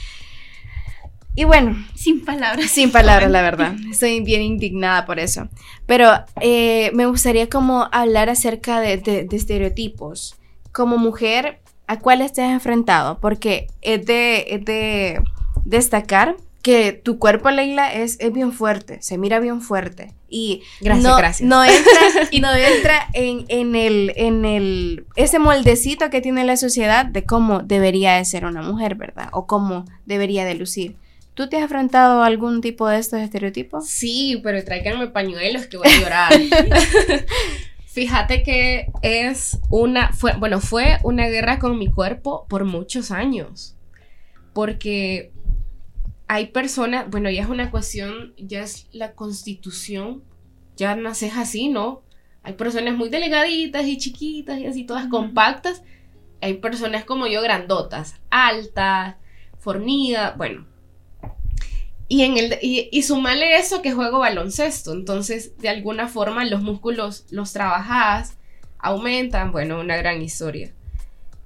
[1.35, 1.75] Y bueno.
[1.95, 2.69] Sin palabras.
[2.69, 3.75] Sin palabras, la verdad.
[3.89, 5.47] Estoy bien indignada por eso.
[5.85, 10.35] Pero eh, me gustaría como hablar acerca de, estereotipos.
[10.71, 13.19] Como mujer, ¿a cuáles te has enfrentado?
[13.19, 15.21] Porque es de, es de
[15.65, 20.13] destacar que tu cuerpo, Leila, es, es bien fuerte, se mira bien fuerte.
[20.29, 21.49] Y gracias, no, gracias.
[21.49, 22.01] no entra,
[22.41, 27.59] no entra en, en, el, en el, ese moldecito que tiene la sociedad de cómo
[27.59, 29.29] debería de ser una mujer, ¿verdad?
[29.31, 30.97] O cómo debería de lucir.
[31.33, 33.87] ¿Tú te has enfrentado a algún tipo de estos estereotipos?
[33.87, 36.33] Sí, pero tráiganme pañuelos que voy a llorar.
[37.85, 43.77] Fíjate que es una, fue, bueno, fue una guerra con mi cuerpo por muchos años.
[44.53, 45.31] Porque
[46.31, 50.23] hay personas, bueno, ya es una cuestión, ya es la constitución,
[50.77, 52.03] ya naces así, ¿no?
[52.43, 55.81] Hay personas muy delgaditas y chiquitas y así todas compactas.
[56.39, 59.15] Hay personas como yo grandotas, altas,
[59.57, 60.67] fornidas, bueno.
[62.07, 64.93] Y, en el, y, y sumarle eso que juego baloncesto.
[64.93, 68.37] Entonces, de alguna forma, los músculos los trabajas,
[68.77, 69.51] aumentan.
[69.51, 70.71] Bueno, una gran historia.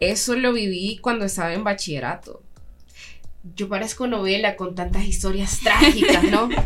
[0.01, 2.42] Eso lo viví cuando estaba en bachillerato
[3.55, 6.49] yo parezco novela con tantas historias trágicas, ¿no?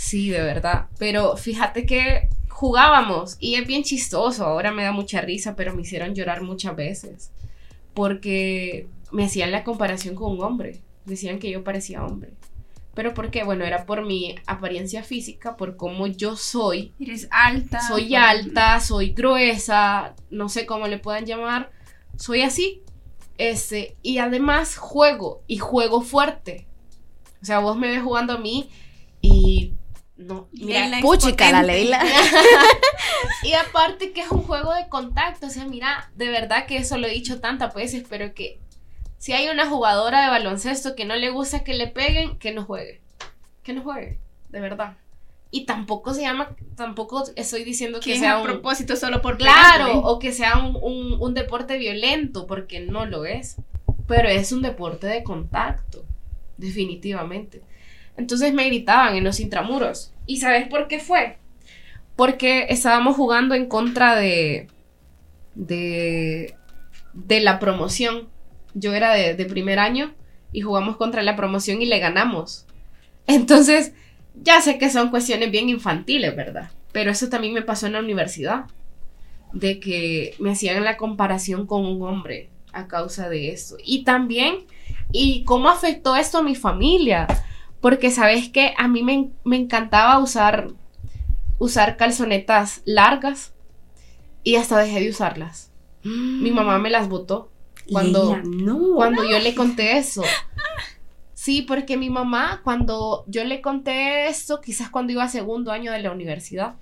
[0.00, 0.86] Sí, de verdad.
[0.98, 4.46] Pero fíjate que jugábamos y es bien chistoso.
[4.46, 7.30] Ahora me da mucha risa, pero me hicieron llorar muchas veces.
[7.92, 10.80] Porque me hacían la comparación con un hombre.
[11.04, 12.30] Decían que yo parecía hombre.
[12.94, 13.44] Pero ¿por qué?
[13.44, 16.92] Bueno, era por mi apariencia física, por cómo yo soy.
[16.98, 17.86] Eres alta.
[17.86, 21.70] Soy alta, soy gruesa, no sé cómo le puedan llamar.
[22.16, 22.82] Soy así.
[23.40, 26.66] Este, y además juego, y juego fuerte.
[27.40, 28.68] O sea, vos me ves jugando a mí
[29.22, 29.72] y
[30.18, 32.04] no, mira, puchica la Leila.
[33.42, 36.98] y aparte que es un juego de contacto, o sea, mira, de verdad que eso
[36.98, 38.60] lo he dicho tantas veces, pero que
[39.16, 42.66] si hay una jugadora de baloncesto que no le gusta que le peguen, que no
[42.66, 43.00] juegue.
[43.62, 44.18] Que no juegue,
[44.50, 44.98] de verdad.
[45.52, 50.20] Y tampoco se llama, tampoco estoy diciendo que, sea un propósito solo por Claro, o
[50.20, 53.56] que sea un, un, deporte violento, porque no lo es.
[54.06, 56.04] Pero es un deporte de contacto,
[56.56, 57.62] definitivamente.
[58.16, 60.12] Entonces me gritaban en los intramuros.
[60.24, 61.38] ¿Y sabes por qué fue?
[62.14, 64.68] Porque estábamos jugando en contra de.
[65.56, 66.54] de.
[67.12, 68.28] de la promoción.
[68.74, 70.14] Yo era de, de primer año
[70.52, 72.66] y jugamos contra la promoción y le ganamos.
[73.26, 73.92] Entonces
[74.34, 76.70] ya sé que son cuestiones bien infantiles, ¿verdad?
[76.92, 78.66] Pero eso también me pasó en la universidad,
[79.52, 83.76] de que me hacían la comparación con un hombre a causa de esto.
[83.84, 84.66] Y también,
[85.12, 87.26] ¿y cómo afectó esto a mi familia?
[87.80, 90.68] Porque sabes que a mí me, encantaba usar,
[91.58, 93.54] usar calzonetas largas
[94.44, 95.72] y hasta dejé de usarlas.
[96.02, 97.50] Mi mamá me las botó
[97.90, 98.38] cuando,
[98.94, 100.22] cuando yo le conté eso.
[101.40, 105.90] Sí, porque mi mamá, cuando yo le conté esto, quizás cuando iba a segundo año
[105.90, 106.74] de la universidad,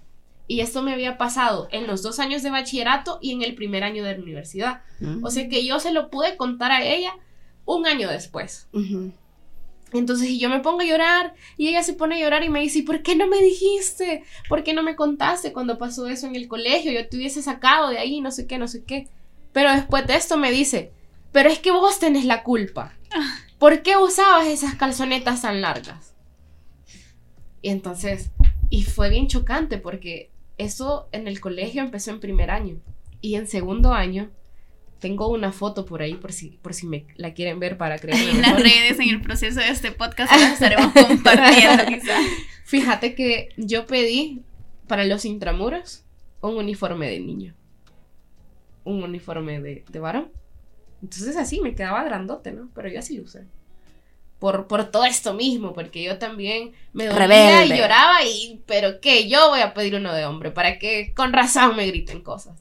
[0.49, 3.85] Y esto me había pasado en los dos años de bachillerato y en el primer
[3.85, 4.83] año de la universidad.
[4.99, 5.23] Mm.
[5.23, 7.13] O sea que yo se lo pude contar a ella
[7.67, 8.67] un año después.
[9.93, 12.61] Entonces, y yo me pongo a llorar y ella se pone a llorar y me
[12.61, 14.25] dice, ¿y por qué no me dijiste?
[14.49, 16.91] ¿Por qué no me contaste cuando pasó eso en el colegio?
[16.91, 19.07] Yo te hubiese sacado de ahí, no sé qué, no sé qué.
[19.53, 20.91] Pero después de esto me dice,
[21.31, 22.97] pero es que vos tenés la culpa.
[23.59, 26.15] ¿Por qué usabas esas calzonetas tan largas?
[27.61, 28.31] Y entonces,
[28.71, 32.77] y fue bien chocante porque eso en el colegio empezó en primer año.
[33.21, 34.31] Y en segundo año,
[35.01, 38.29] tengo una foto por ahí por si, por si me la quieren ver para creer.
[38.29, 42.25] En las redes, en el proceso de este podcast, las estaremos compartiendo quizás.
[42.65, 44.43] Fíjate que yo pedí
[44.87, 46.05] para los intramuros
[46.41, 47.55] un uniforme de niño.
[48.85, 50.31] Un uniforme de, de varón.
[51.03, 52.69] Entonces así me quedaba grandote, ¿no?
[52.75, 53.45] Pero yo así lo usé.
[54.39, 57.75] Por, por todo esto mismo, porque yo también me dolía Rebelde.
[57.75, 61.33] y lloraba y, pero qué, yo voy a pedir uno de hombre para que con
[61.33, 62.57] razón me griten cosas.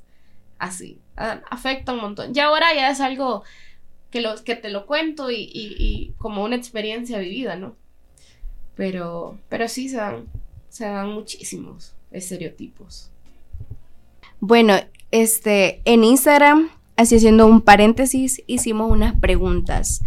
[0.58, 2.32] Así, afecta un montón.
[2.36, 3.44] Y ahora ya es algo
[4.10, 7.76] que, lo, que te lo cuento y, y- y como una experiencia vivida, ¿no?
[8.76, 10.26] Pero, pero sí se dan,
[10.70, 13.10] se dan muchísimos estereotipos.
[14.40, 14.76] Bueno,
[15.12, 20.02] este, en Instagram, así haciendo un paréntesis, hicimos unas preguntas.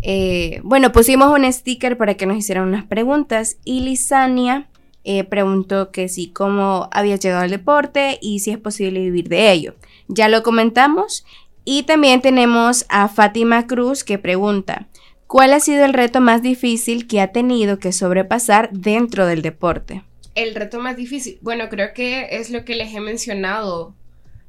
[0.00, 4.68] Eh, bueno, pusimos un sticker para que nos hicieran unas preguntas y Lisania
[5.04, 9.52] eh, preguntó que si cómo había llegado al deporte y si es posible vivir de
[9.52, 9.74] ello.
[10.08, 11.26] Ya lo comentamos
[11.64, 14.88] y también tenemos a Fátima Cruz que pregunta,
[15.26, 20.04] ¿cuál ha sido el reto más difícil que ha tenido que sobrepasar dentro del deporte?
[20.36, 23.94] El reto más difícil, bueno, creo que es lo que les he mencionado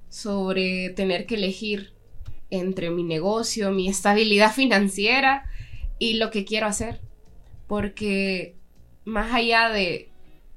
[0.09, 1.93] sobre tener que elegir
[2.49, 5.45] entre mi negocio, mi estabilidad financiera
[5.99, 7.01] y lo que quiero hacer.
[7.67, 8.55] Porque
[9.03, 10.09] más allá de,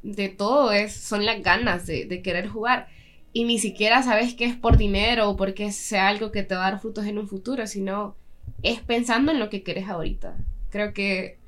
[0.03, 2.89] de todo es, son las ganas de, querer jugar.
[3.33, 6.67] Y ni siquiera sabes que es por dinero o porque sea algo que te va
[6.67, 8.17] a dar frutos en un futuro, sino
[8.63, 10.37] es pensando en lo que quieres ahorita.
[10.71, 11.39] Creo que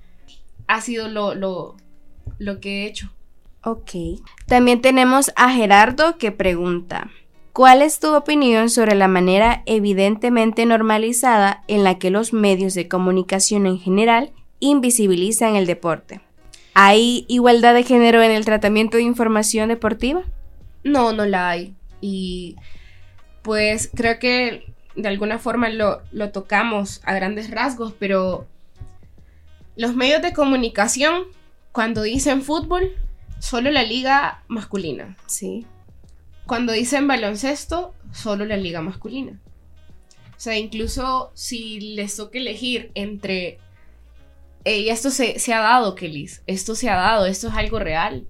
[0.68, 1.76] ha sido lo, lo,
[2.38, 3.12] lo que he hecho.
[3.64, 3.90] Ok.
[4.46, 7.10] También tenemos a Gerardo que pregunta,
[7.52, 12.88] ¿cuál es tu opinión sobre la manera evidentemente normalizada en la que los medios de
[12.88, 16.20] comunicación en general invisibilizan el deporte?
[16.74, 20.22] ¿Hay igualdad de género en el tratamiento de información deportiva?
[20.84, 21.74] No, no la hay.
[22.00, 22.56] Y
[23.42, 24.64] pues creo que
[24.96, 28.46] de alguna forma lo, lo tocamos a grandes rasgos, pero
[29.76, 31.24] los medios de comunicación,
[31.72, 32.92] cuando dicen fútbol,
[33.38, 35.16] solo la liga masculina.
[35.26, 35.66] Sí.
[36.52, 39.40] Cuando dicen baloncesto, solo la liga masculina.
[40.36, 43.58] O sea, incluso si les toca elegir entre...
[44.62, 48.26] y esto se, se ha dado, Kelis, esto se ha dado, esto es algo real.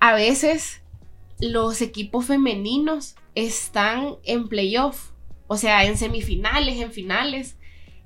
[0.00, 0.80] A veces
[1.38, 5.10] los equipos femeninos están en playoff,
[5.46, 7.58] o sea, en semifinales, en finales,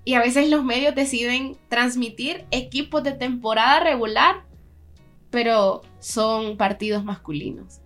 [0.05, 4.45] y a veces los medios deciden transmitir equipos de temporada regular,
[5.31, 7.81] pero son partidos masculinos.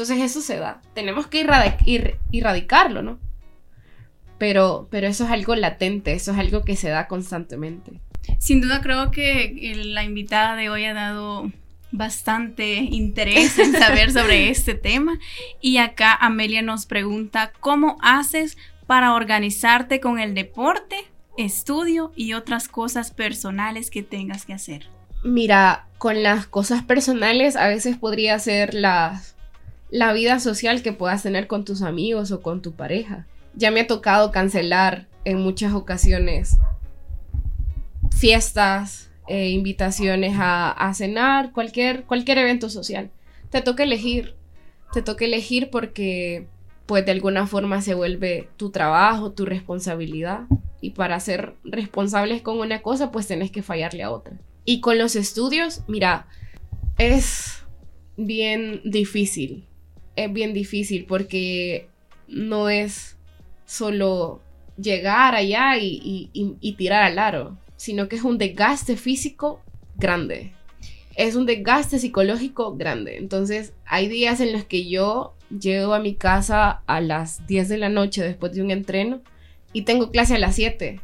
[0.00, 0.80] Entonces eso se da.
[0.94, 3.18] Tenemos que irradic- ir- erradicarlo, ¿no?
[4.38, 8.00] Pero, pero eso es algo latente, eso es algo que se da constantemente.
[8.38, 11.50] Sin duda creo que el- la invitada de hoy ha dado
[11.90, 15.18] bastante interés en saber sobre este tema.
[15.60, 20.94] Y acá Amelia nos pregunta, ¿cómo haces para organizarte con el deporte,
[21.36, 24.88] estudio y otras cosas personales que tengas que hacer?
[25.24, 29.20] Mira, con las cosas personales a veces podría ser la,
[29.90, 33.26] la vida social que puedas tener con tus amigos o con tu pareja.
[33.54, 36.58] Ya me ha tocado cancelar en muchas ocasiones
[38.10, 43.10] fiestas, eh, invitaciones a, cenar, cualquier, cualquier evento social.
[43.50, 44.34] Te toca elegir,
[44.92, 46.46] te toca elegir porque
[46.86, 50.46] pues de alguna forma se vuelve tu trabajo, tu responsabilidad.
[50.80, 54.38] Y para ser responsables con una cosa, pues tenés que fallarle a otra.
[54.64, 56.26] Y con los estudios, mira,
[56.96, 57.64] es
[58.16, 59.66] bien difícil.
[60.24, 61.88] Es bien difícil porque
[62.26, 63.16] no es
[63.66, 64.40] solo
[64.80, 69.60] llegar allá y, y- y- y tirar al aro, sino que es un desgaste físico
[69.96, 70.52] grande.
[71.16, 73.16] Es un desgaste psicológico grande.
[73.16, 77.78] Entonces, hay días en los que yo llego a mi casa a las 10 de
[77.78, 79.20] la noche después de un entreno
[79.72, 81.00] y tengo clase a las 7.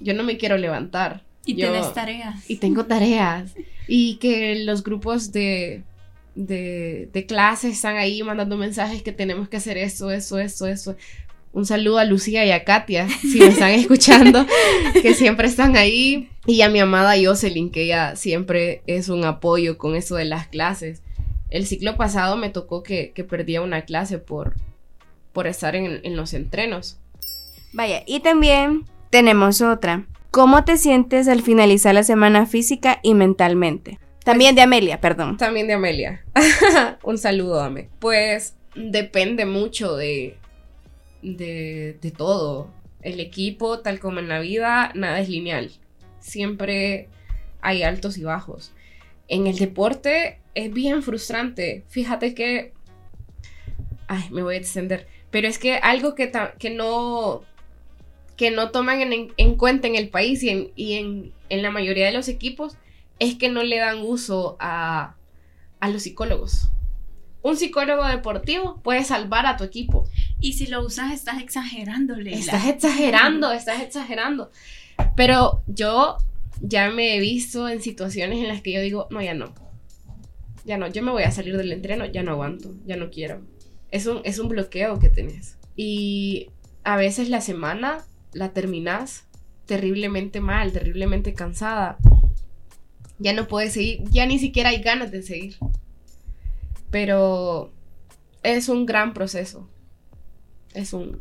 [0.00, 1.22] Yo no me quiero levantar.
[1.44, 2.48] Y Yo- tienes tareas.
[2.48, 3.54] y tengo tareas.
[3.88, 5.82] Y que los grupos de,
[6.34, 10.96] de, de clase están ahí mandando mensajes que tenemos que hacer eso, eso, eso, eso.
[11.52, 14.46] Un saludo a Lucía y a Katia, si me están escuchando,
[15.02, 16.28] que siempre están ahí.
[16.46, 20.46] Y a mi amada Jocelyn, que ella siempre es un apoyo con eso de las
[20.46, 21.02] clases.
[21.50, 24.54] El ciclo pasado me tocó que, que perdía una clase por,
[25.32, 26.98] por estar en, en los entrenos.
[27.72, 30.06] Vaya, y también tenemos otra.
[30.30, 33.98] ¿Cómo te sientes al finalizar la semana física y mentalmente?
[34.24, 35.36] También de Amelia, perdón.
[35.36, 36.24] También de Amelia.
[37.02, 37.88] Un saludo, Ame.
[37.98, 40.36] Pues depende mucho de,
[41.22, 42.70] de, de todo.
[43.02, 45.70] El equipo, tal como en la vida, nada es lineal.
[46.20, 47.08] Siempre
[47.62, 48.72] hay altos y bajos.
[49.28, 51.84] En el deporte es bien frustrante.
[51.88, 52.72] Fíjate que...
[54.06, 55.06] Ay, me voy a extender.
[55.30, 57.42] Pero es que algo que, que no
[58.40, 61.70] que no toman en, en cuenta en el país y, en, y en, en la
[61.70, 62.74] mayoría de los equipos
[63.20, 65.14] es que no le dan uso a,
[65.78, 66.70] a los psicólogos.
[67.42, 70.08] Un psicólogo deportivo puede salvar a tu equipo.
[70.40, 72.38] Y si lo usas, estás exagerando, Leila.
[72.38, 74.50] Estás exagerando, estás exagerando.
[75.16, 76.16] Pero yo
[76.60, 79.54] ya me he visto en situaciones en las que yo digo, no, ya no.
[80.64, 83.42] Ya no, yo me voy a salir del entreno, ya no aguanto, ya no quiero.
[83.90, 85.56] Es un, es un bloqueo que tenés.
[85.76, 86.50] Y
[86.84, 89.24] a veces la semana la terminás
[89.66, 91.96] terriblemente mal, terriblemente cansada.
[93.20, 95.56] Ya no puedes seguir, ya ni siquiera hay ganas de seguir.
[96.90, 97.72] Pero
[98.42, 99.68] es un gran proceso.
[100.74, 101.20] Es un,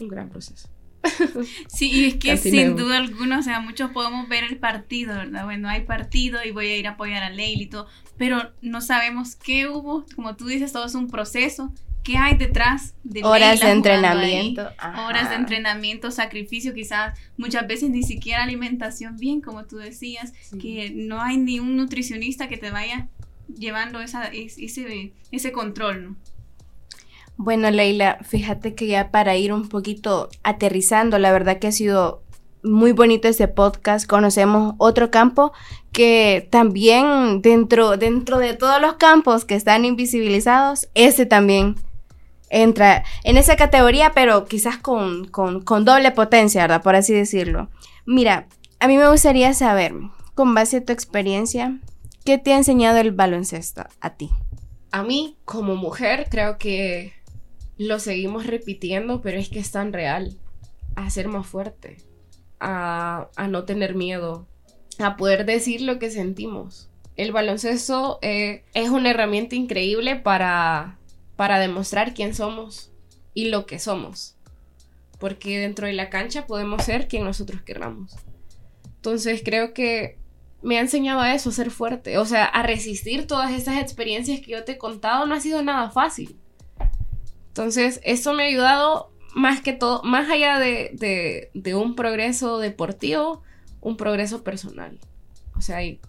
[0.00, 0.68] un gran proceso.
[1.68, 5.14] Sí, y es que Casi sin duda alguna, o sea, muchos podemos ver el partido,
[5.14, 5.44] ¿verdad?
[5.44, 8.80] Bueno, hay partido y voy a ir a apoyar a Leila y todo, pero no
[8.80, 11.72] sabemos qué hubo, como tú dices, todo es un proceso.
[12.02, 14.68] ¿Qué hay detrás de Horas de entrenamiento.
[15.06, 20.58] Horas de entrenamiento, sacrificio, quizás muchas veces ni siquiera alimentación bien, como tú decías, Sí.
[20.58, 23.08] que no hay ni un nutricionista que te vaya
[23.56, 26.16] llevando esa, es- ese, ese control, ¿no?
[27.36, 32.22] Bueno, Leila, fíjate que ya para ir un poquito aterrizando, la verdad que ha sido
[32.64, 34.06] muy bonito este podcast.
[34.08, 35.52] Conocemos otro campo
[35.92, 41.76] que también dentro, dentro de todos los campos que están invisibilizados, ese también
[42.52, 46.82] entra en esa categoría, pero quizás con, con, con doble potencia, ¿verdad?
[46.82, 47.70] Por así decirlo.
[48.06, 48.46] Mira,
[48.78, 49.94] a mí me gustaría saber,
[50.34, 51.80] con base a tu experiencia,
[52.24, 54.30] ¿qué te ha enseñado el baloncesto a ti?
[54.92, 57.14] A mí, como mujer, creo que
[57.78, 60.36] lo seguimos repitiendo, pero es que es tan real.
[60.94, 61.96] A ser más fuerte,
[62.60, 64.46] a, a no tener miedo,
[64.98, 66.90] a poder decir lo que sentimos.
[67.16, 70.98] El baloncesto eh, es una herramienta increíble para,
[71.36, 72.90] para demostrar quién somos
[73.34, 74.36] y lo que somos.
[75.18, 78.14] Porque dentro de la cancha podemos ser quien nosotros queramos.
[78.96, 80.18] Entonces creo que
[80.62, 82.18] me ha enseñado a eso, a ser fuerte.
[82.18, 85.62] O sea, a resistir todas estas experiencias que yo te he contado no ha sido
[85.62, 86.36] nada fácil.
[87.48, 92.58] Entonces, eso me ha ayudado más que todo, más allá de, de- de un progreso
[92.58, 93.42] deportivo,
[93.80, 94.98] un progreso personal.
[95.56, 96.00] O sea, y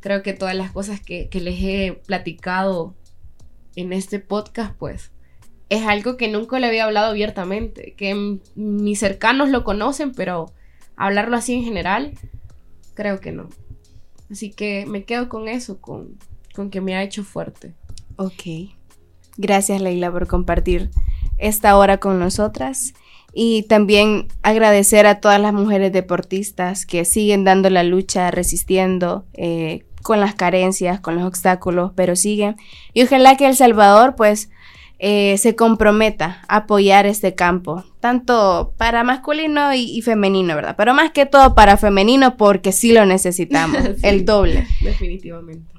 [0.00, 2.94] creo que todas las cosas que, que les he platicado
[3.80, 5.12] en este podcast, pues,
[5.68, 10.52] es algo que nunca le había hablado abiertamente, que mis cercanos lo conocen, pero
[10.96, 12.12] hablarlo así en general,
[12.94, 13.48] creo que no.
[14.30, 16.18] Así que me quedo con eso, con,
[16.54, 17.74] con que me ha hecho fuerte.
[18.16, 18.72] Ok.
[19.36, 20.90] Gracias, Leila, por compartir
[21.38, 22.92] esta hora con nosotras.
[23.32, 29.84] Y también agradecer a todas las mujeres deportistas que siguen dando la lucha, resistiendo eh,
[30.02, 32.56] con las carencias, con los obstáculos, pero siguen.
[32.94, 34.50] Y ojalá que El Salvador, pues,
[34.98, 40.74] eh, se comprometa a apoyar este campo, tanto para masculino y, y femenino, ¿verdad?
[40.76, 44.00] Pero más que todo para femenino, porque sí lo necesitamos, Sí.
[44.02, 44.66] el doble.
[44.82, 45.72] Definitivamente.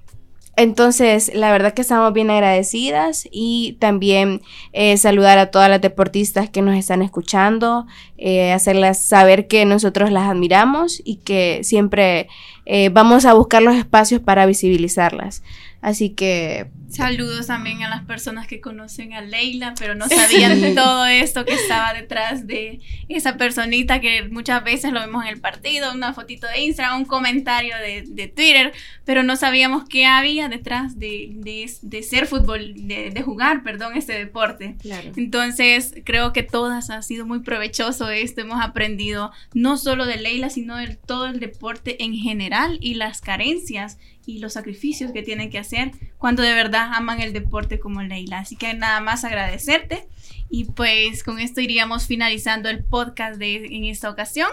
[0.58, 4.42] Entonces, la verdad que estamos bien agradecidas y también
[4.74, 7.88] eh, saludar a todas las deportistas que nos están escuchando,
[8.18, 12.28] eh, hacerlas saber que nosotros las admiramos y que siempre
[12.66, 15.42] eh, vamos a buscar los espacios para visibilizarlas.
[15.82, 21.06] Así que, Saludos también a las personas que conocen a Leila, pero no sabían todo
[21.06, 25.94] esto que estaba detrás de esa personita que muchas veces lo vemos en el partido,
[25.94, 28.74] una fotito de Instagram, un comentario de, de Twitter,
[29.06, 33.96] pero no sabíamos qué había detrás de, de, de ser fútbol, de, de jugar, perdón,
[33.96, 34.76] este deporte.
[34.82, 35.12] Claro.
[35.16, 38.42] Entonces, creo que todas ha sido muy provechoso esto.
[38.42, 43.22] Hemos aprendido no solo de Leila, sino de todo el deporte en general y las
[43.22, 48.02] carencias y los sacrificios que tienen que hacer cuando de verdad aman el deporte como
[48.02, 48.40] Leila.
[48.40, 50.08] Así que nada más agradecerte.
[50.50, 54.50] Y pues con esto iríamos finalizando el podcast de en esta ocasión.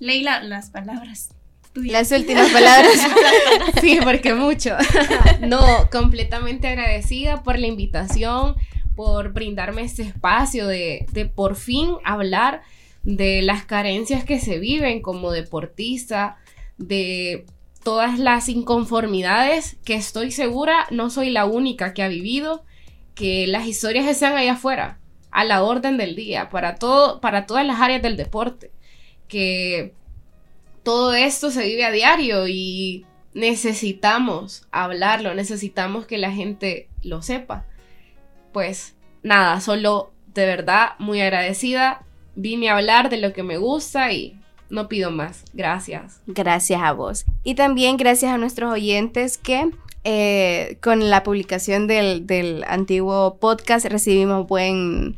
[0.00, 1.30] Leila, las palabras
[1.74, 2.92] las últimas palabras.
[3.80, 4.76] Sí, porque mucho.
[5.40, 8.54] No, completamente agradecida por la invitación,
[8.94, 12.62] por brindarme este espacio de, de por fin hablar
[13.02, 16.38] de las carencias que se viven como deportista,
[16.78, 17.44] de
[17.84, 22.64] todas las inconformidades que estoy segura no soy la única que ha vivido,
[23.14, 24.98] que las historias están allá afuera,
[25.30, 28.72] a la orden del día, para, todo, para todas las áreas del deporte,
[29.28, 29.94] que
[30.82, 37.64] todo esto se vive a diario y necesitamos hablarlo, necesitamos que la gente lo sepa.
[38.52, 42.04] Pues nada, solo de verdad muy agradecida.
[42.36, 45.44] Vine a hablar de lo que me gusta y no pido más.
[45.52, 46.20] Gracias.
[46.26, 47.24] Gracias a vos.
[47.42, 49.70] Y también gracias a nuestros oyentes que
[50.04, 55.16] eh, con la publicación del, del antiguo podcast recibimos buen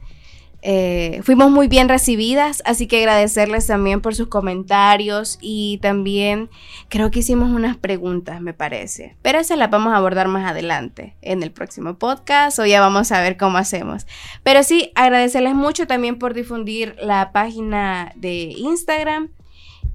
[0.69, 6.51] eh, fuimos muy bien recibidas, así que agradecerles también por sus comentarios y también
[6.89, 11.15] creo que hicimos unas preguntas, me parece, pero esas las vamos a abordar más adelante
[11.23, 14.09] en el próximo podcast o ya vamos a ver cómo hacemos.
[14.43, 19.31] Pero sí, agradecerles mucho también por difundir la página de Instagram.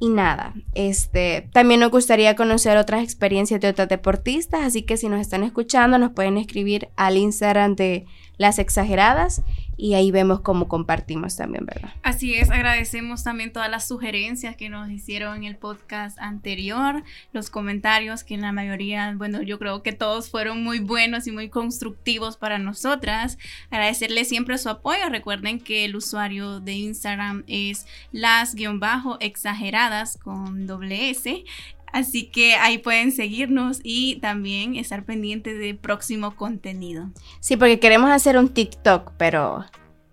[0.04, 5.08] Y nada, este, también nos gustaría conocer otras experiencias de otras deportistas, así que si
[5.10, 9.44] nos están escuchando nos pueden escribir al Instagram de Las Exageradas
[9.82, 11.90] y ahí vemos cómo compartimos también, ¿verdad?
[12.04, 17.02] Así es, agradecemos también todas las sugerencias que nos hicieron en el podcast anterior,
[17.34, 21.32] los comentarios que en la mayoría, bueno, yo creo que todos fueron muy buenos y
[21.32, 23.40] muy constructivos para nosotras.
[23.72, 25.10] Agradecerles siempre su apoyo.
[25.10, 31.44] Recuerden que el usuario de Instagram es las-exageradas con doble S.
[31.92, 37.10] Así que ahí pueden seguirnos y también estar pendientes de próximo contenido.
[37.40, 39.66] Sí, porque queremos hacer un TikTok, pero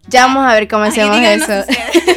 [0.08, 1.64] ya vamos a ver cómo hacemos eso.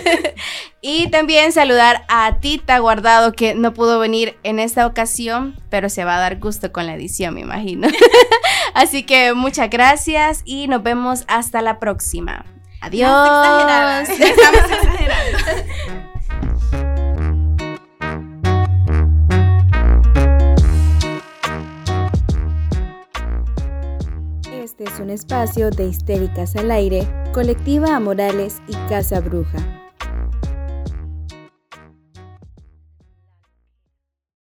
[0.81, 6.05] y también saludar a Tita Guardado que no pudo venir en esta ocasión, pero se
[6.05, 7.87] va a dar gusto con la edición, me imagino.
[8.73, 12.45] Así que muchas gracias y nos vemos hasta la próxima.
[12.79, 14.09] Adiós.
[14.09, 16.10] Estamos exagerando.
[24.71, 29.80] Este es un espacio de Histéricas al Aire, Colectiva Amorales y Casa Bruja.